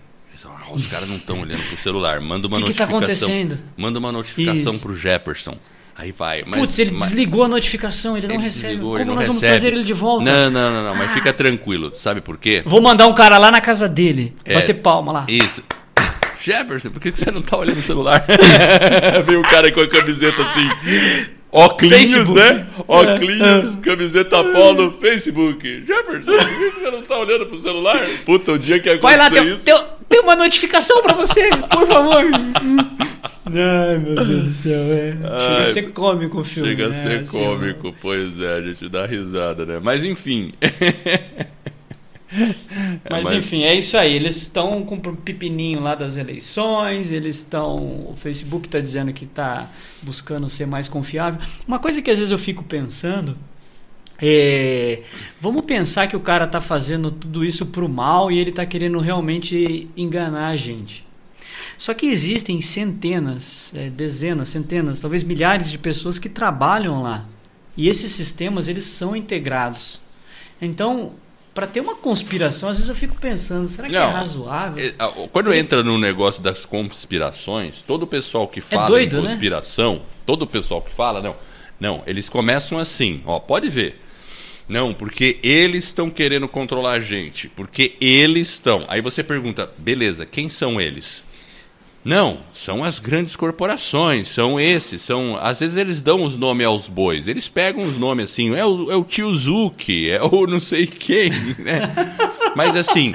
Ah, 0.44 0.74
os 0.74 0.86
caras 0.86 1.08
não 1.08 1.16
estão 1.16 1.42
olhando 1.42 1.64
para 1.64 1.74
o 1.74 1.78
celular. 1.78 2.20
Manda 2.20 2.48
uma 2.48 2.58
que 2.58 2.64
notificação. 2.64 2.88
Que 2.88 2.92
tá 2.92 2.98
acontecendo? 2.98 3.58
Manda 3.78 3.98
uma 3.98 4.12
notificação 4.12 4.78
para 4.78 4.92
o 4.92 4.96
Jefferson. 4.96 5.58
Aí 5.98 6.12
vai. 6.12 6.44
Mas, 6.46 6.60
Putz, 6.60 6.78
ele 6.78 6.92
mas, 6.92 7.04
desligou 7.04 7.46
a 7.46 7.48
notificação, 7.48 8.18
ele 8.18 8.28
não 8.28 8.38
recebe. 8.38 8.74
Desligou, 8.74 8.98
Como 8.98 9.06
nós 9.06 9.16
recebe. 9.20 9.28
vamos 9.28 9.42
trazer 9.42 9.74
ele 9.74 9.84
de 9.86 9.94
volta? 9.94 10.26
Não, 10.26 10.52
não, 10.52 10.72
não, 10.72 10.84
não, 10.90 10.96
mas 10.96 11.12
fica 11.14 11.32
tranquilo. 11.32 11.94
Sabe 11.96 12.20
por 12.20 12.38
quê? 12.38 12.62
Vou 12.66 12.82
mandar 12.82 13.08
um 13.08 13.14
cara 13.14 13.38
lá 13.38 13.50
na 13.50 13.62
casa 13.62 13.88
dele, 13.88 14.36
é, 14.44 14.56
bater 14.56 14.74
palma 14.74 15.14
lá. 15.14 15.26
Isso. 15.30 15.64
Jefferson, 16.46 16.92
por 16.92 17.02
que 17.02 17.10
você 17.10 17.32
não 17.32 17.42
tá 17.42 17.58
olhando 17.58 17.80
o 17.80 17.82
celular? 17.82 18.24
Veio 19.26 19.40
o 19.40 19.44
cara 19.44 19.72
com 19.72 19.82
a 19.82 19.88
camiseta 19.88 20.44
assim. 20.44 20.70
Oclinhos, 21.52 22.30
né? 22.30 22.68
Oclinhos, 22.88 23.74
é, 23.74 23.78
é. 23.80 23.82
camiseta 23.82 24.44
polo, 24.44 24.96
Facebook. 25.02 25.84
Jefferson, 25.88 26.32
por 26.32 26.48
que 26.48 26.70
você 26.70 26.92
não 26.92 27.02
tá 27.02 27.18
olhando 27.18 27.48
pro 27.48 27.60
celular? 27.60 28.00
Puta, 28.26 28.52
o 28.52 28.60
dia 28.60 28.80
que 28.80 28.90
aconteceu 28.90 29.10
Vai 29.10 29.18
lá, 29.18 29.32
tem. 29.32 29.58
Tem, 29.58 29.84
tem 30.08 30.20
uma 30.20 30.36
notificação 30.36 31.02
pra 31.02 31.16
você, 31.16 31.50
por 31.50 31.88
favor. 31.88 32.24
Ai, 33.48 33.98
meu 33.98 34.16
Deus 34.16 34.44
do 34.44 34.50
céu, 34.50 34.82
é. 34.92 35.14
Chega 35.14 35.62
a 35.64 35.66
ser 35.66 35.92
cômico 35.94 36.42
o 36.42 36.44
filme. 36.44 36.70
Chega 36.70 36.90
né? 36.90 37.00
a 37.00 37.10
ser 37.10 37.20
assim, 37.22 37.40
cômico, 37.40 37.96
pois 38.00 38.40
é, 38.40 38.56
a 38.56 38.62
gente 38.62 38.88
dá 38.88 39.08
risada, 39.08 39.66
né? 39.66 39.80
Mas 39.82 40.04
enfim. 40.04 40.52
Mas, 43.10 43.24
mas, 43.24 43.32
enfim, 43.32 43.64
é 43.64 43.74
isso 43.74 43.96
aí. 43.98 44.14
Eles 44.14 44.36
estão 44.36 44.84
com 44.84 44.96
o 44.96 45.16
pepininho 45.16 45.80
lá 45.80 45.96
das 45.96 46.18
eleições, 46.18 47.12
eles 47.12 47.38
estão. 47.38 48.10
O 48.10 48.16
Facebook 48.18 48.68
está 48.68 48.80
dizendo 48.80 49.14
que 49.14 49.26
está 49.26 49.70
buscando 50.02 50.50
ser 50.50 50.66
mais 50.66 50.90
confiável. 50.90 51.40
Uma 51.68 51.78
coisa 51.78 52.02
que 52.02 52.10
às 52.10 52.18
vezes 52.18 52.32
eu 52.32 52.40
fico 52.40 52.64
pensando 52.64 53.38
é. 54.22 55.04
Vamos 55.40 55.66
pensar 55.66 56.08
que 56.08 56.16
o 56.16 56.20
cara 56.20 56.46
está 56.46 56.62
fazendo 56.62 57.12
tudo 57.12 57.44
isso 57.44 57.66
para 57.66 57.84
o 57.84 57.90
mal 57.90 58.32
e 58.32 58.40
ele 58.40 58.50
está 58.50 58.66
querendo 58.66 59.00
realmente 59.00 59.90
enganar 59.96 60.50
a 60.50 60.56
gente. 60.56 61.06
Só 61.78 61.94
que 61.94 62.06
existem 62.08 62.62
centenas, 62.62 63.74
é, 63.76 63.90
dezenas, 63.90 64.50
centenas, 64.50 65.00
talvez 65.00 65.24
milhares 65.24 65.70
de 65.70 65.78
pessoas 65.78 66.18
que 66.18 66.30
trabalham 66.30 67.02
lá. 67.02 67.26
E 67.76 67.90
esses 67.90 68.12
sistemas 68.12 68.70
eles 68.70 68.86
são 68.86 69.16
integrados. 69.16 70.00
Então, 70.62 71.14
para 71.56 71.66
ter 71.66 71.80
uma 71.80 71.96
conspiração, 71.96 72.68
às 72.68 72.76
vezes 72.76 72.90
eu 72.90 72.96
fico 72.96 73.16
pensando, 73.16 73.70
será 73.70 73.88
que 73.88 73.94
não, 73.94 74.10
é 74.10 74.12
razoável? 74.12 74.86
É, 74.86 74.94
quando 75.32 75.54
entra 75.54 75.82
no 75.82 75.98
negócio 75.98 76.44
das 76.44 76.66
conspirações, 76.66 77.82
todo 77.88 78.04
o 78.04 78.08
pessoal 78.08 78.46
que 78.46 78.60
é 78.60 78.62
fala 78.62 78.84
é 78.84 78.88
doido, 78.90 79.20
em 79.20 79.22
né? 79.22 79.30
conspiração, 79.30 79.94
né? 79.94 80.02
todo 80.26 80.42
o 80.42 80.48
pessoal 80.48 80.82
que 80.82 80.94
fala, 80.94 81.22
não, 81.22 81.34
não, 81.80 82.04
eles 82.06 82.30
começam 82.30 82.78
assim, 82.78 83.24
ó, 83.26 83.40
pode 83.40 83.70
ver. 83.70 84.02
Não, 84.68 84.94
porque 84.94 85.40
eles 85.42 85.86
estão 85.86 86.10
querendo 86.10 86.46
controlar 86.48 86.94
a 86.94 87.00
gente, 87.00 87.48
porque 87.48 87.96
eles 88.02 88.50
estão. 88.50 88.84
Aí 88.90 89.00
você 89.00 89.24
pergunta, 89.24 89.72
beleza, 89.78 90.26
quem 90.26 90.50
são 90.50 90.82
eles? 90.82 91.24
Não, 92.06 92.38
são 92.54 92.84
as 92.84 93.00
grandes 93.00 93.36
corporações, 93.36 94.28
são 94.28 94.60
esses, 94.60 95.02
são. 95.02 95.36
Às 95.42 95.60
vezes 95.60 95.76
eles 95.76 96.02
dão 96.04 96.24
os 96.24 96.38
nomes 96.38 96.68
aos 96.68 96.88
bois, 96.88 97.28
eles 97.28 97.50
pegam 97.50 97.84
os 97.84 97.98
nomes 97.98 98.26
assim, 98.32 98.54
é 98.56 98.64
o, 98.64 98.92
é 98.92 98.96
o 98.96 99.04
tio 99.04 99.34
Zuki, 99.34 100.12
é 100.12 100.22
o 100.22 100.46
não 100.46 100.60
sei 100.60 100.86
quem, 100.86 101.32
né? 101.58 101.92
Mas 102.56 102.76
assim, 102.76 103.12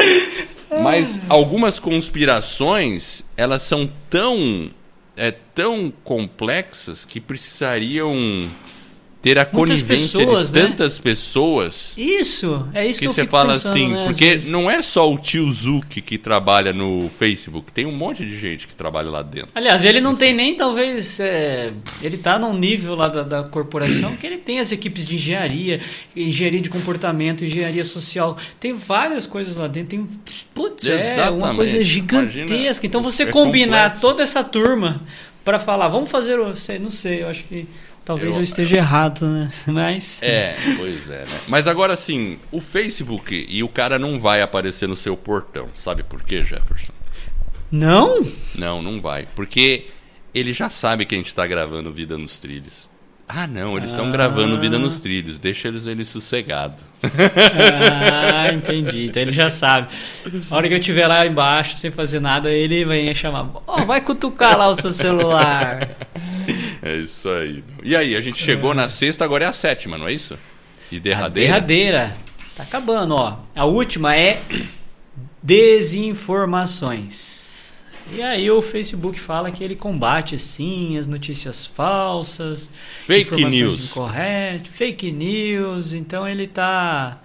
mas 0.83 1.21
algumas 1.29 1.79
conspirações, 1.79 3.23
elas 3.37 3.63
são 3.63 3.89
tão, 4.11 4.69
é, 5.17 5.31
tão 5.31 5.93
complexas 6.03 7.05
que 7.05 7.21
precisariam 7.21 8.51
ter 9.23 9.39
a 9.39 9.43
Muitas 9.53 9.83
conivência 9.83 10.19
pessoas, 10.19 10.51
de 10.51 10.59
né? 10.59 10.67
tantas 10.67 10.97
né? 10.97 11.01
pessoas. 11.03 11.93
Isso, 11.97 12.69
é 12.73 12.87
isso 12.87 13.01
que, 13.01 13.07
que 13.07 13.13
você 13.13 13.27
fala 13.27 13.53
pensando, 13.53 13.71
assim, 13.73 13.89
né, 13.89 14.05
porque 14.07 14.41
não 14.47 14.71
é 14.71 14.81
só 14.83 15.13
o 15.13 15.19
tio 15.19 15.51
Zuki 15.51 16.01
que 16.01 16.17
trabalha 16.17 16.73
no 16.73 17.11
Facebook, 17.11 17.71
tem 17.71 17.85
um 17.85 17.93
monte 17.93 18.25
de 18.25 18.39
gente 18.39 18.67
que 18.67 18.75
trabalha 18.75 19.11
lá 19.11 19.23
dentro. 19.23 19.51
Aliás, 19.55 19.85
ele 19.85 20.01
não 20.01 20.17
tem 20.17 20.33
nem 20.33 20.55
talvez 20.55 21.21
é, 21.21 21.71
ele 22.01 22.17
está 22.17 22.39
num 22.39 22.57
nível 22.57 22.95
lá 22.95 23.09
da, 23.09 23.23
da, 23.23 23.43
corporação 23.45 24.17
que 24.17 24.27
ele 24.27 24.39
tem 24.39 24.59
as 24.59 24.73
equipes 24.73 25.05
de 25.05 25.17
engenharia, 25.17 25.81
engenharia 26.17 26.61
de 26.61 26.71
comportamento, 26.71 27.45
engenharia 27.45 27.85
social, 27.85 28.39
tem 28.59 28.73
várias 28.73 29.27
coisas 29.27 29.57
lá 29.57 29.67
dentro, 29.67 29.91
tem 29.91 30.07
putz, 30.55 30.87
é 30.87 31.29
uma 31.29 31.55
coisa 31.55 31.83
gigantesca. 31.83 32.41
Imagina, 32.41 32.81
então 32.83 33.03
você 33.03 33.25
é 33.25 33.27
combinar 33.27 33.83
complexo. 33.83 34.01
toda 34.01 34.23
essa 34.23 34.43
turma 34.43 35.03
para 35.45 35.59
falar, 35.59 35.89
vamos 35.89 36.11
fazer, 36.11 36.39
não 36.79 36.91
sei, 36.91 37.23
eu 37.23 37.29
acho 37.29 37.45
que 37.45 37.67
Talvez 38.11 38.35
eu, 38.35 38.41
eu 38.41 38.45
esteja 38.45 38.75
eu... 38.75 38.79
errado, 38.79 39.25
né? 39.25 39.49
Mas. 39.67 40.21
É, 40.21 40.57
pois 40.77 41.09
é, 41.09 41.25
né? 41.27 41.41
Mas 41.47 41.69
agora 41.69 41.97
sim, 41.97 42.39
o 42.51 42.61
Facebook 42.61 43.47
e 43.49 43.63
o 43.63 43.69
cara 43.69 44.01
não 44.01 44.19
vai 44.19 44.43
aparecer 44.43 44.89
no 44.89 44.97
seu 44.97 45.17
portão. 45.17 45.69
Sabe 45.77 46.03
por 46.03 46.21
quê, 46.25 46.45
Jefferson? 46.45 46.93
Não? 47.71 48.27
Não, 48.57 48.83
não 48.83 49.01
vai. 49.01 49.29
Porque 49.37 49.87
ele 50.35 50.53
já 50.53 50.69
sabe 50.69 51.05
que 51.05 51.15
a 51.15 51.19
gente 51.19 51.29
está 51.29 51.47
gravando 51.47 51.93
Vida 51.93 52.19
nos 52.19 52.37
Trilhos. 52.37 52.91
Ah, 53.29 53.47
não, 53.47 53.77
eles 53.77 53.91
estão 53.91 54.09
ah. 54.09 54.11
gravando 54.11 54.61
Vida 54.61 54.77
nos 54.77 54.99
Trilhos, 54.99 55.39
deixa 55.39 55.69
eles 55.69 55.87
ele 55.87 56.05
sossegado. 56.05 56.83
Ah, 57.05 58.53
entendi. 58.53 59.07
Então 59.07 59.23
ele 59.23 59.33
já 59.33 59.49
sabe. 59.49 59.87
A 60.51 60.57
hora 60.57 60.67
que 60.67 60.75
eu 60.75 60.79
estiver 60.79 61.07
lá 61.07 61.25
embaixo 61.25 61.77
sem 61.77 61.93
fazer 61.93 62.19
nada, 62.19 62.51
ele 62.51 62.85
vai 62.85 63.15
chamar. 63.15 63.49
Oh, 63.69 63.85
vai 63.85 64.01
cutucar 64.01 64.59
lá 64.59 64.69
o 64.69 64.75
seu 64.75 64.91
celular. 64.91 65.91
É 66.91 66.97
isso 66.97 67.29
aí. 67.29 67.63
E 67.83 67.95
aí, 67.95 68.17
a 68.17 68.21
gente 68.23 68.43
chegou 68.43 68.73
na 68.73 68.89
sexta, 68.89 69.23
agora 69.23 69.45
é 69.45 69.49
a 69.49 69.53
sétima, 69.53 69.99
não 69.99 70.09
é 70.09 70.15
isso? 70.15 70.39
E 70.91 70.99
derradeira? 70.99 71.57
A 71.57 71.59
derradeira. 71.59 72.17
Tá 72.57 72.63
acabando, 72.63 73.15
ó. 73.15 73.37
A 73.55 73.67
última 73.67 74.17
é 74.17 74.41
desinformações. 75.43 77.41
E 78.13 78.21
aí 78.23 78.51
o 78.51 78.61
Facebook 78.61 79.21
fala 79.21 79.53
que 79.53 79.63
ele 79.63 79.77
combate 79.77 80.37
sim 80.39 80.99
as 80.99 81.07
notícias 81.07 81.65
falsas, 81.65 82.73
fake 83.07 83.45
news, 83.45 83.85
incorretas, 83.85 84.69
fake 84.73 85.13
news. 85.13 85.93
Então 85.93 86.27
ele 86.27 86.45
está 86.45 87.21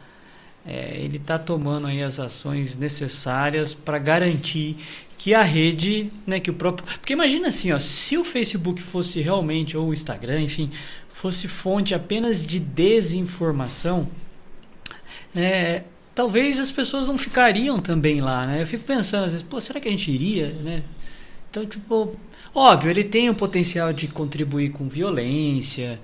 é, 0.65 0.97
ele 0.97 1.17
tá 1.17 1.39
tomando 1.39 1.87
aí 1.87 2.03
as 2.03 2.19
ações 2.19 2.77
necessárias 2.77 3.73
para 3.73 3.97
garantir 3.97 4.77
que 5.17 5.33
a 5.33 5.43
rede, 5.43 6.11
né, 6.25 6.39
que 6.39 6.49
o 6.49 6.53
próprio, 6.53 6.85
porque 6.99 7.13
imagina 7.13 7.47
assim, 7.47 7.71
ó, 7.71 7.79
se 7.79 8.17
o 8.17 8.23
Facebook 8.23 8.81
fosse 8.81 9.21
realmente 9.21 9.77
ou 9.77 9.89
o 9.89 9.93
Instagram, 9.93 10.41
enfim, 10.41 10.69
fosse 11.09 11.47
fonte 11.47 11.95
apenas 11.95 12.45
de 12.45 12.59
desinformação, 12.59 14.07
é, 15.35 15.83
talvez 16.13 16.59
as 16.59 16.71
pessoas 16.71 17.07
não 17.07 17.17
ficariam 17.17 17.79
também 17.79 18.21
lá, 18.21 18.45
né? 18.45 18.61
Eu 18.61 18.67
fico 18.67 18.83
pensando 18.83 19.25
às 19.25 19.33
vezes, 19.33 19.47
pô, 19.47 19.59
será 19.59 19.79
que 19.79 19.87
a 19.87 19.91
gente 19.91 20.11
iria, 20.11 20.49
né? 20.49 20.83
Então, 21.49 21.65
tipo, 21.65 22.15
óbvio, 22.53 22.89
ele 22.89 23.03
tem 23.03 23.29
o 23.29 23.35
potencial 23.35 23.93
de 23.93 24.07
contribuir 24.07 24.71
com 24.71 24.87
violência, 24.87 25.99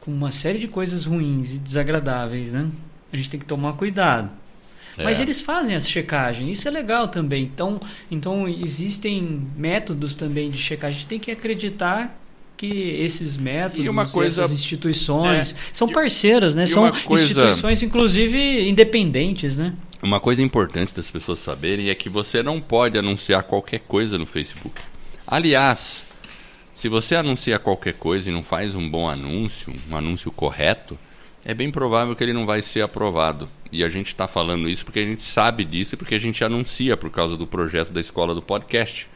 com 0.00 0.10
uma 0.10 0.30
série 0.30 0.58
de 0.58 0.68
coisas 0.68 1.04
ruins 1.04 1.54
e 1.56 1.58
desagradáveis, 1.58 2.52
né? 2.52 2.70
A 3.12 3.16
gente 3.16 3.30
tem 3.30 3.40
que 3.40 3.46
tomar 3.46 3.74
cuidado. 3.74 4.30
É. 4.98 5.04
Mas 5.04 5.20
eles 5.20 5.40
fazem 5.40 5.74
as 5.74 5.88
checagens, 5.88 6.58
isso 6.58 6.68
é 6.68 6.70
legal 6.70 7.08
também. 7.08 7.44
Então, 7.44 7.80
então 8.10 8.48
existem 8.48 9.46
métodos 9.56 10.14
também 10.14 10.50
de 10.50 10.58
checagem. 10.58 10.96
A 10.96 11.00
gente 11.00 11.08
tem 11.08 11.18
que 11.18 11.30
acreditar 11.30 12.18
que 12.56 12.66
esses 12.66 13.36
métodos, 13.36 14.10
coisa, 14.10 14.42
essas 14.42 14.52
instituições 14.52 15.52
é, 15.52 15.56
são 15.72 15.88
parceiras, 15.88 16.54
né? 16.54 16.66
São 16.66 16.90
coisa, 17.04 17.24
instituições, 17.24 17.82
inclusive, 17.82 18.68
independentes, 18.68 19.56
né? 19.56 19.74
Uma 20.02 20.20
coisa 20.20 20.40
importante 20.42 20.94
das 20.94 21.10
pessoas 21.10 21.38
saberem 21.38 21.90
é 21.90 21.94
que 21.94 22.08
você 22.08 22.42
não 22.42 22.60
pode 22.60 22.98
anunciar 22.98 23.42
qualquer 23.42 23.80
coisa 23.80 24.16
no 24.16 24.24
Facebook. 24.24 24.80
Aliás, 25.26 26.02
se 26.74 26.88
você 26.88 27.16
anuncia 27.16 27.58
qualquer 27.58 27.94
coisa 27.94 28.28
e 28.28 28.32
não 28.32 28.42
faz 28.42 28.74
um 28.74 28.88
bom 28.88 29.08
anúncio, 29.08 29.74
um 29.90 29.96
anúncio 29.96 30.30
correto, 30.30 30.98
é 31.46 31.54
bem 31.54 31.70
provável 31.70 32.16
que 32.16 32.24
ele 32.24 32.32
não 32.32 32.44
vai 32.44 32.60
ser 32.60 32.80
aprovado. 32.80 33.48
E 33.70 33.84
a 33.84 33.88
gente 33.88 34.08
está 34.08 34.26
falando 34.26 34.68
isso 34.68 34.84
porque 34.84 34.98
a 34.98 35.04
gente 35.04 35.22
sabe 35.22 35.64
disso 35.64 35.94
e 35.94 35.96
porque 35.96 36.16
a 36.16 36.18
gente 36.18 36.42
anuncia 36.42 36.96
por 36.96 37.08
causa 37.08 37.36
do 37.36 37.46
projeto 37.46 37.92
da 37.92 38.00
escola 38.00 38.34
do 38.34 38.42
podcast. 38.42 39.08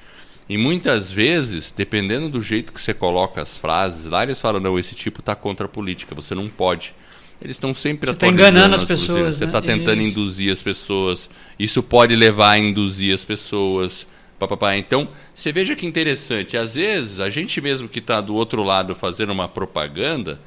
E 0.49 0.57
muitas 0.57 1.11
vezes, 1.11 1.75
dependendo 1.77 2.29
do 2.29 2.41
jeito 2.41 2.73
que 2.73 2.81
você 2.81 2.95
coloca 2.95 3.43
as 3.43 3.57
frases, 3.57 4.07
lá 4.07 4.23
eles 4.23 4.41
falam, 4.41 4.61
não, 4.61 4.79
esse 4.79 4.95
tipo 4.95 5.19
está 5.19 5.35
contra 5.35 5.67
a 5.67 5.69
política, 5.69 6.15
você 6.15 6.33
não 6.33 6.49
pode. 6.49 6.95
Eles 7.43 7.57
estão 7.57 7.75
sempre 7.75 8.13
você 8.13 8.19
tá 8.19 8.29
enganando 8.29 8.77
as 8.77 8.85
pessoas. 8.85 9.37
Você 9.37 9.45
está 9.47 9.61
né? 9.61 9.67
tentando 9.67 10.01
Isso. 10.01 10.11
induzir 10.11 10.53
as 10.53 10.63
pessoas. 10.63 11.29
Isso 11.59 11.83
pode 11.83 12.15
levar 12.15 12.53
a 12.53 12.59
induzir 12.59 13.13
as 13.13 13.25
pessoas. 13.25 14.07
Papapá. 14.39 14.77
Então, 14.77 15.09
você 15.35 15.51
veja 15.51 15.75
que 15.75 15.85
interessante. 15.85 16.57
Às 16.57 16.77
vezes, 16.77 17.19
a 17.19 17.29
gente 17.29 17.61
mesmo 17.61 17.89
que 17.89 17.99
está 17.99 18.21
do 18.21 18.37
outro 18.37 18.63
lado 18.63 18.95
fazendo 18.95 19.33
uma 19.33 19.49
propaganda, 19.49 20.41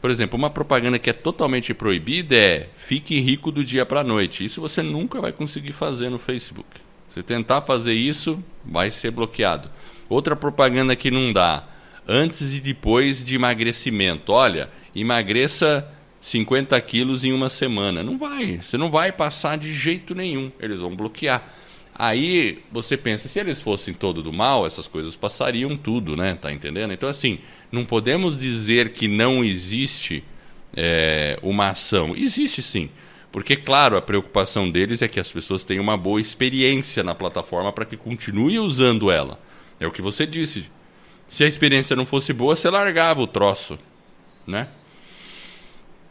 por 0.00 0.10
exemplo, 0.10 0.38
uma 0.38 0.48
propaganda 0.48 0.98
que 0.98 1.10
é 1.10 1.12
totalmente 1.12 1.74
proibida 1.74 2.34
é 2.34 2.68
fique 2.78 3.20
rico 3.20 3.52
do 3.52 3.62
dia 3.62 3.84
para 3.84 4.00
a 4.00 4.04
noite. 4.04 4.44
Isso 4.44 4.60
você 4.60 4.82
nunca 4.82 5.20
vai 5.20 5.30
conseguir 5.30 5.72
fazer 5.72 6.08
no 6.08 6.18
Facebook. 6.18 6.68
Se 7.12 7.22
tentar 7.22 7.60
fazer 7.62 7.92
isso, 7.92 8.42
vai 8.64 8.90
ser 8.90 9.10
bloqueado. 9.10 9.70
Outra 10.08 10.34
propaganda 10.34 10.96
que 10.96 11.10
não 11.10 11.32
dá, 11.32 11.64
antes 12.08 12.56
e 12.56 12.60
depois 12.60 13.22
de 13.22 13.34
emagrecimento. 13.34 14.32
Olha, 14.32 14.70
emagreça 14.94 15.86
50 16.22 16.80
quilos 16.80 17.24
em 17.24 17.32
uma 17.32 17.48
semana. 17.48 18.02
Não 18.02 18.16
vai, 18.16 18.58
você 18.62 18.78
não 18.78 18.90
vai 18.90 19.12
passar 19.12 19.58
de 19.58 19.72
jeito 19.72 20.14
nenhum. 20.14 20.50
Eles 20.58 20.78
vão 20.78 20.96
bloquear. 20.96 21.42
Aí 22.02 22.62
você 22.72 22.96
pensa, 22.96 23.28
se 23.28 23.38
eles 23.38 23.60
fossem 23.60 23.92
todo 23.92 24.22
do 24.22 24.32
mal, 24.32 24.66
essas 24.66 24.88
coisas 24.88 25.14
passariam 25.14 25.76
tudo, 25.76 26.16
né? 26.16 26.32
Tá 26.32 26.50
entendendo? 26.50 26.94
Então, 26.94 27.06
assim, 27.06 27.40
não 27.70 27.84
podemos 27.84 28.38
dizer 28.38 28.94
que 28.94 29.06
não 29.06 29.44
existe 29.44 30.24
é, 30.74 31.38
uma 31.42 31.68
ação. 31.68 32.16
Existe 32.16 32.62
sim. 32.62 32.88
Porque, 33.30 33.54
claro, 33.54 33.98
a 33.98 34.00
preocupação 34.00 34.70
deles 34.70 35.02
é 35.02 35.08
que 35.08 35.20
as 35.20 35.28
pessoas 35.28 35.62
tenham 35.62 35.82
uma 35.82 35.94
boa 35.94 36.18
experiência 36.18 37.02
na 37.02 37.14
plataforma 37.14 37.70
para 37.70 37.84
que 37.84 37.98
continue 37.98 38.58
usando 38.58 39.10
ela. 39.10 39.38
É 39.78 39.86
o 39.86 39.90
que 39.90 40.00
você 40.00 40.26
disse. 40.26 40.64
Se 41.28 41.44
a 41.44 41.46
experiência 41.46 41.94
não 41.94 42.06
fosse 42.06 42.32
boa, 42.32 42.56
você 42.56 42.70
largava 42.70 43.20
o 43.20 43.26
troço, 43.26 43.78
né? 44.46 44.68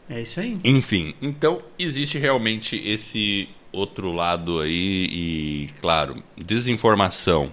É 0.08 0.22
isso 0.22 0.38
aí. 0.38 0.56
Enfim, 0.62 1.16
então 1.20 1.60
existe 1.76 2.16
realmente 2.16 2.76
esse 2.76 3.48
outro 3.72 4.12
lado 4.12 4.60
aí 4.60 5.08
e, 5.10 5.70
claro, 5.80 6.22
desinformação. 6.36 7.50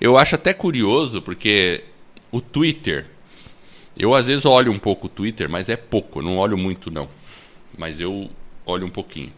Eu 0.00 0.16
acho 0.16 0.34
até 0.34 0.52
curioso 0.52 1.20
porque 1.20 1.84
o 2.30 2.40
Twitter, 2.40 3.06
eu 3.96 4.14
às 4.14 4.26
vezes 4.26 4.44
olho 4.44 4.72
um 4.72 4.78
pouco 4.78 5.06
o 5.06 5.10
Twitter, 5.10 5.48
mas 5.48 5.68
é 5.68 5.76
pouco, 5.76 6.22
não 6.22 6.38
olho 6.38 6.56
muito 6.56 6.90
não. 6.90 7.08
Mas 7.76 8.00
eu 8.00 8.30
olha 8.66 8.84
um 8.84 8.90
pouquinho. 8.90 9.32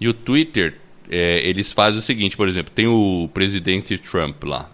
E 0.00 0.08
o 0.08 0.14
Twitter, 0.14 0.78
é, 1.08 1.40
eles 1.46 1.72
fazem 1.72 1.98
o 1.98 2.02
seguinte, 2.02 2.36
por 2.36 2.48
exemplo, 2.48 2.72
tem 2.74 2.86
o 2.86 3.28
presidente 3.32 3.96
Trump 3.98 4.44
lá. 4.44 4.70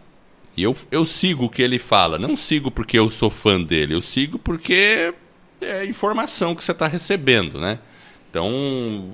E 0.57 0.63
eu, 0.63 0.77
eu 0.91 1.05
sigo 1.05 1.45
o 1.47 1.51
que 1.51 1.63
ele 1.63 1.79
fala. 1.79 2.19
Não 2.19 2.37
sigo 2.37 2.71
porque 2.71 2.99
eu 2.99 3.09
sou 3.09 3.31
fã 3.31 3.61
dele, 3.61 3.95
eu 3.95 4.03
sigo 4.03 4.39
porque 4.39 5.15
é 5.61 5.85
informação 5.85 6.55
que 6.55 6.65
você 6.65 6.73
está 6.73 6.87
recebendo, 6.87 7.59
né? 7.59 7.79
Então, 8.29 9.13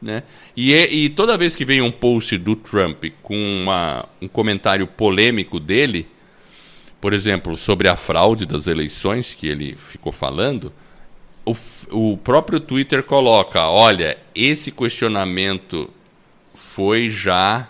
né? 0.00 0.22
E, 0.56 0.72
é, 0.72 0.92
e 0.92 1.08
toda 1.08 1.36
vez 1.36 1.56
que 1.56 1.64
vem 1.64 1.80
um 1.80 1.90
post 1.90 2.36
do 2.38 2.54
Trump 2.54 3.04
com 3.22 3.36
uma, 3.36 4.08
um 4.22 4.28
comentário 4.28 4.86
polêmico 4.86 5.58
dele, 5.58 6.06
por 7.00 7.12
exemplo, 7.12 7.56
sobre 7.56 7.88
a 7.88 7.96
fraude 7.96 8.46
das 8.46 8.66
eleições 8.66 9.34
que 9.34 9.46
ele 9.46 9.76
ficou 9.76 10.12
falando, 10.12 10.72
o, 11.44 11.54
o 11.90 12.16
próprio 12.16 12.60
Twitter 12.60 13.02
coloca: 13.02 13.68
olha, 13.68 14.18
esse 14.34 14.70
questionamento 14.70 15.90
foi 16.54 17.10
já, 17.10 17.68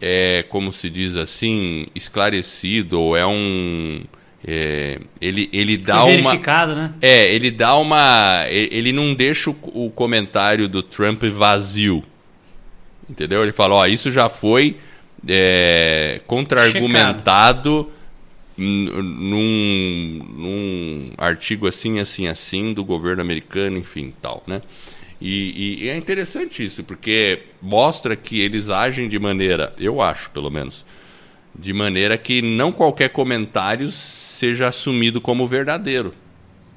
é, 0.00 0.44
como 0.48 0.72
se 0.72 0.90
diz 0.90 1.16
assim, 1.16 1.86
esclarecido, 1.94 3.00
ou 3.00 3.16
é 3.16 3.26
um. 3.26 4.04
É, 4.46 5.00
ele, 5.20 5.48
ele 5.52 5.76
dá 5.76 6.02
foi 6.02 6.10
verificado, 6.12 6.72
uma. 6.72 6.82
Né? 6.82 6.94
É, 7.02 7.34
ele 7.34 7.50
dá 7.50 7.76
uma. 7.76 8.44
Ele 8.48 8.92
não 8.92 9.14
deixa 9.14 9.50
o, 9.50 9.56
o 9.74 9.90
comentário 9.90 10.68
do 10.68 10.82
Trump 10.82 11.24
vazio. 11.24 12.04
Entendeu? 13.10 13.42
Ele 13.42 13.52
fala: 13.52 13.74
ó, 13.74 13.86
isso 13.86 14.12
já 14.12 14.28
foi 14.28 14.76
é, 15.26 16.20
contra-argumentado 16.26 17.90
num, 18.56 20.24
num 20.36 21.12
artigo 21.16 21.66
assim, 21.66 22.00
assim, 22.00 22.28
assim, 22.28 22.72
do 22.72 22.84
governo 22.84 23.22
americano, 23.22 23.78
enfim, 23.78 24.12
tal, 24.20 24.42
né? 24.46 24.60
E, 25.20 25.82
e, 25.82 25.88
é 25.88 25.96
interessante 25.96 26.64
isso, 26.64 26.84
porque 26.84 27.42
mostra 27.60 28.14
que 28.14 28.40
eles 28.40 28.68
agem 28.68 29.08
de 29.08 29.18
maneira, 29.18 29.74
eu 29.78 30.00
acho, 30.00 30.30
pelo 30.30 30.48
menos, 30.48 30.84
de 31.58 31.72
maneira 31.72 32.16
que 32.16 32.40
não 32.40 32.70
qualquer 32.70 33.10
comentário 33.10 33.90
seja 34.38 34.68
assumido 34.68 35.20
como 35.20 35.46
verdadeiro. 35.46 36.14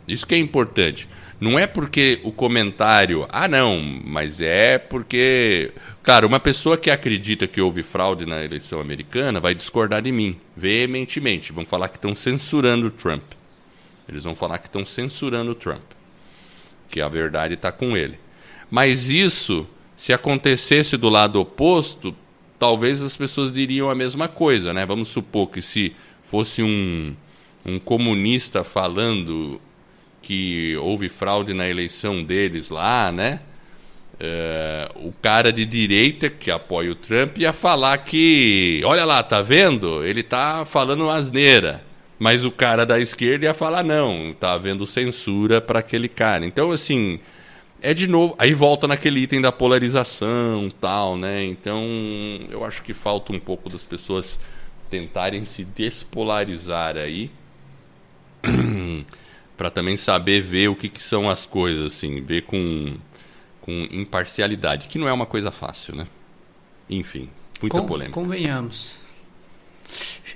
Isso 0.08 0.26
que 0.26 0.36
é 0.36 0.38
importante. 0.38 1.08
Não 1.40 1.58
é 1.58 1.66
porque 1.66 2.20
o 2.24 2.32
comentário, 2.32 3.28
ah 3.30 3.48
não, 3.48 3.82
mas 4.04 4.42
é 4.42 4.78
porque 4.78 5.72
Cara, 6.04 6.26
uma 6.26 6.40
pessoa 6.40 6.78
que 6.78 6.90
acredita 6.90 7.48
que 7.48 7.62
houve 7.62 7.84
fraude 7.84 8.26
na 8.26 8.44
eleição 8.44 8.82
americana 8.82 9.40
vai 9.40 9.54
discordar 9.54 10.02
de 10.02 10.12
mim, 10.12 10.36
veementemente. 10.58 11.54
Vão 11.54 11.64
falar 11.64 11.90
que 11.90 11.98
estão 11.98 12.16
censurando 12.16 12.88
o 12.88 12.92
Trump. 12.92 13.22
Eles 14.10 14.24
vão 14.24 14.34
falar 14.34 14.58
que 14.58 14.66
estão 14.66 14.84
censurando 14.84 15.52
o 15.52 15.56
Trump. 15.56 15.84
Que 16.90 17.02
a 17.02 17.08
verdade 17.08 17.54
está 17.54 17.72
com 17.72 17.96
ele. 17.96 18.18
Mas 18.70 19.12
isso, 19.12 19.68
se 19.96 20.12
acontecesse 20.12 20.98
do 20.98 21.08
lado 21.08 21.40
oposto, 21.40 22.16
talvez 22.58 23.04
as 23.04 23.16
pessoas 23.16 23.54
diriam 23.54 23.88
a 23.88 23.94
mesma 23.94 24.28
coisa, 24.28 24.74
né? 24.74 24.84
Vamos 24.88 25.10
supor 25.10 25.52
que 25.52 25.62
se 25.62 25.96
fosse 26.24 26.64
um, 26.64 27.16
um 27.66 27.80
comunista 27.80 28.64
falando 28.64 29.60
que 30.22 30.76
houve 30.78 31.10
fraude 31.10 31.54
na 31.54 31.68
eleição 31.68 32.24
deles 32.24 32.70
lá, 32.70 33.12
né? 33.12 33.40
É, 34.20 34.92
o 34.98 35.12
cara 35.20 35.52
de 35.52 35.66
direita 35.66 36.30
que 36.30 36.52
apoia 36.52 36.92
o 36.92 36.96
Trump 36.96 37.40
ia 37.40 37.52
falar 37.52 37.98
que, 38.00 38.82
olha 38.86 39.04
lá, 39.04 39.24
tá 39.24 39.42
vendo? 39.42 40.06
Ele 40.06 40.22
tá 40.22 40.64
falando 40.64 41.10
asneira. 41.10 41.84
Mas 42.20 42.46
o 42.46 42.52
cara 42.52 42.86
da 42.86 43.00
esquerda 43.00 43.46
ia 43.46 43.54
falar 43.54 43.84
não, 43.84 44.32
tá 44.40 44.54
havendo 44.54 44.86
censura 44.86 45.60
para 45.60 45.80
aquele 45.80 46.08
cara. 46.08 46.46
Então, 46.46 46.72
assim, 46.72 47.20
é 47.82 47.96
de 47.96 48.06
novo, 48.06 48.36
aí 48.38 48.54
volta 48.54 48.88
naquele 48.88 49.22
item 49.22 49.42
da 49.42 49.52
polarização, 49.52 50.70
tal, 50.80 51.18
né? 51.18 51.44
Então, 51.44 51.84
eu 52.52 52.64
acho 52.64 52.84
que 52.84 52.94
falta 52.94 53.34
um 53.34 53.40
pouco 53.40 53.70
das 53.70 53.82
pessoas 53.82 54.40
tentarem 54.88 55.46
se 55.46 55.64
despolarizar 55.64 56.96
aí. 56.96 57.32
para 59.58 59.70
também 59.70 59.98
saber 59.98 60.42
ver 60.42 60.70
o 60.70 60.76
que, 60.76 60.90
que 60.90 61.02
são 61.02 61.30
as 61.30 61.46
coisas, 61.46 61.94
assim, 61.94 62.22
ver 62.22 62.44
com 62.44 62.96
com 63.62 63.88
imparcialidade, 63.92 64.88
que 64.88 64.98
não 64.98 65.08
é 65.08 65.14
uma 65.14 65.28
coisa 65.28 65.52
fácil, 65.52 65.96
né? 65.96 66.08
Enfim, 66.90 67.30
muita 67.62 67.80
Com, 67.80 67.86
polêmica. 67.86 68.20
Convenhamos. 68.20 68.96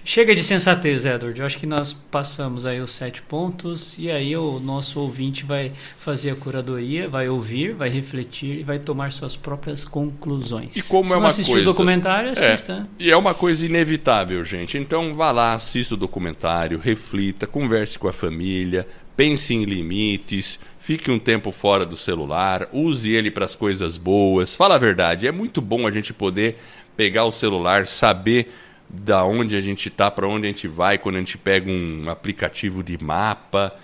Chega 0.07 0.35
de 0.35 0.43
sensatez, 0.43 1.03
Edward. 1.03 1.39
Eu 1.39 1.47
acho 1.47 1.57
que 1.57 1.65
nós 1.65 1.91
passamos 1.91 2.63
aí 2.63 2.79
os 2.79 2.91
sete 2.91 3.23
pontos 3.23 3.97
e 3.97 4.11
aí 4.11 4.37
o 4.37 4.59
nosso 4.59 4.99
ouvinte 4.99 5.43
vai 5.43 5.71
fazer 5.97 6.29
a 6.29 6.35
curadoria, 6.35 7.09
vai 7.09 7.27
ouvir, 7.27 7.73
vai 7.73 7.89
refletir 7.89 8.59
e 8.59 8.63
vai 8.63 8.77
tomar 8.77 9.11
suas 9.11 9.35
próprias 9.35 9.83
conclusões. 9.83 10.75
E 10.77 10.83
como 10.83 11.07
Se 11.07 11.15
é 11.15 11.17
uma 11.17 11.27
assistir 11.29 11.53
coisa, 11.53 11.63
o 11.63 11.73
documentário, 11.73 12.29
assista. 12.29 12.87
É, 12.99 13.03
e 13.03 13.11
é 13.11 13.17
uma 13.17 13.33
coisa 13.33 13.65
inevitável, 13.65 14.45
gente. 14.45 14.77
Então 14.77 15.11
vá 15.11 15.31
lá, 15.31 15.55
assista 15.55 15.95
o 15.95 15.97
documentário, 15.97 16.77
reflita, 16.77 17.47
converse 17.47 17.97
com 17.97 18.07
a 18.07 18.13
família, 18.13 18.87
pense 19.17 19.55
em 19.55 19.63
limites, 19.63 20.59
fique 20.77 21.09
um 21.09 21.17
tempo 21.17 21.51
fora 21.51 21.83
do 21.83 21.97
celular, 21.97 22.69
use 22.71 23.09
ele 23.09 23.31
para 23.31 23.45
as 23.45 23.55
coisas 23.55 23.97
boas. 23.97 24.53
Fala 24.53 24.75
a 24.75 24.79
verdade, 24.79 25.25
é 25.25 25.31
muito 25.31 25.61
bom 25.61 25.87
a 25.87 25.91
gente 25.91 26.13
poder 26.13 26.59
pegar 26.95 27.25
o 27.25 27.31
celular, 27.31 27.87
saber 27.87 28.53
da 29.01 29.23
onde 29.23 29.55
a 29.55 29.61
gente 29.61 29.87
está, 29.87 30.09
para 30.09 30.27
onde 30.27 30.45
a 30.45 30.49
gente 30.49 30.67
vai, 30.67 30.97
quando 30.97 31.15
a 31.15 31.19
gente 31.19 31.37
pega 31.37 31.69
um 31.69 32.09
aplicativo 32.09 32.83
de 32.83 33.01
mapa, 33.01 33.75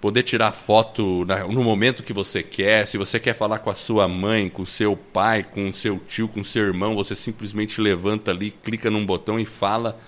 poder 0.00 0.22
tirar 0.22 0.52
foto 0.52 1.26
no 1.48 1.62
momento 1.62 2.02
que 2.02 2.12
você 2.12 2.42
quer. 2.42 2.86
Se 2.86 2.96
você 2.98 3.18
quer 3.18 3.34
falar 3.34 3.58
com 3.58 3.70
a 3.70 3.74
sua 3.74 4.08
mãe, 4.08 4.48
com 4.48 4.62
o 4.62 4.66
seu 4.66 4.96
pai, 4.96 5.42
com 5.42 5.68
o 5.68 5.74
seu 5.74 5.98
tio, 6.08 6.28
com 6.28 6.40
o 6.40 6.44
seu 6.44 6.64
irmão, 6.64 6.94
você 6.94 7.14
simplesmente 7.14 7.80
levanta 7.80 8.30
ali, 8.30 8.50
clica 8.50 8.90
num 8.90 9.04
botão 9.04 9.38
e 9.38 9.44
fala 9.44 10.00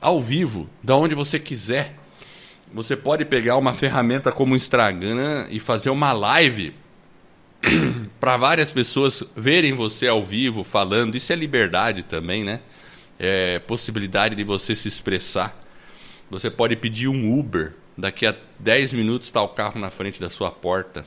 ao 0.00 0.20
vivo, 0.20 0.68
da 0.82 0.96
onde 0.96 1.14
você 1.14 1.38
quiser 1.38 1.94
você 2.74 2.96
pode 2.96 3.24
pegar 3.24 3.56
uma 3.56 3.72
ferramenta 3.72 4.32
como 4.32 4.52
o 4.52 4.56
Instagram 4.56 5.46
e 5.48 5.60
fazer 5.60 5.90
uma 5.90 6.12
live 6.12 6.74
para 8.18 8.36
várias 8.36 8.72
pessoas 8.72 9.22
verem 9.36 9.72
você 9.74 10.08
ao 10.08 10.24
vivo 10.24 10.64
falando. 10.64 11.14
Isso 11.16 11.32
é 11.32 11.36
liberdade 11.36 12.02
também, 12.02 12.42
né? 12.42 12.58
É 13.24 13.58
possibilidade 13.58 14.34
de 14.34 14.44
você 14.44 14.74
se 14.76 14.86
expressar. 14.88 15.58
Você 16.30 16.50
pode 16.50 16.76
pedir 16.76 17.08
um 17.08 17.38
Uber, 17.38 17.72
daqui 17.96 18.26
a 18.26 18.34
10 18.58 18.92
minutos 18.92 19.28
está 19.28 19.40
o 19.40 19.48
carro 19.48 19.80
na 19.80 19.90
frente 19.90 20.20
da 20.20 20.28
sua 20.28 20.50
porta. 20.50 21.06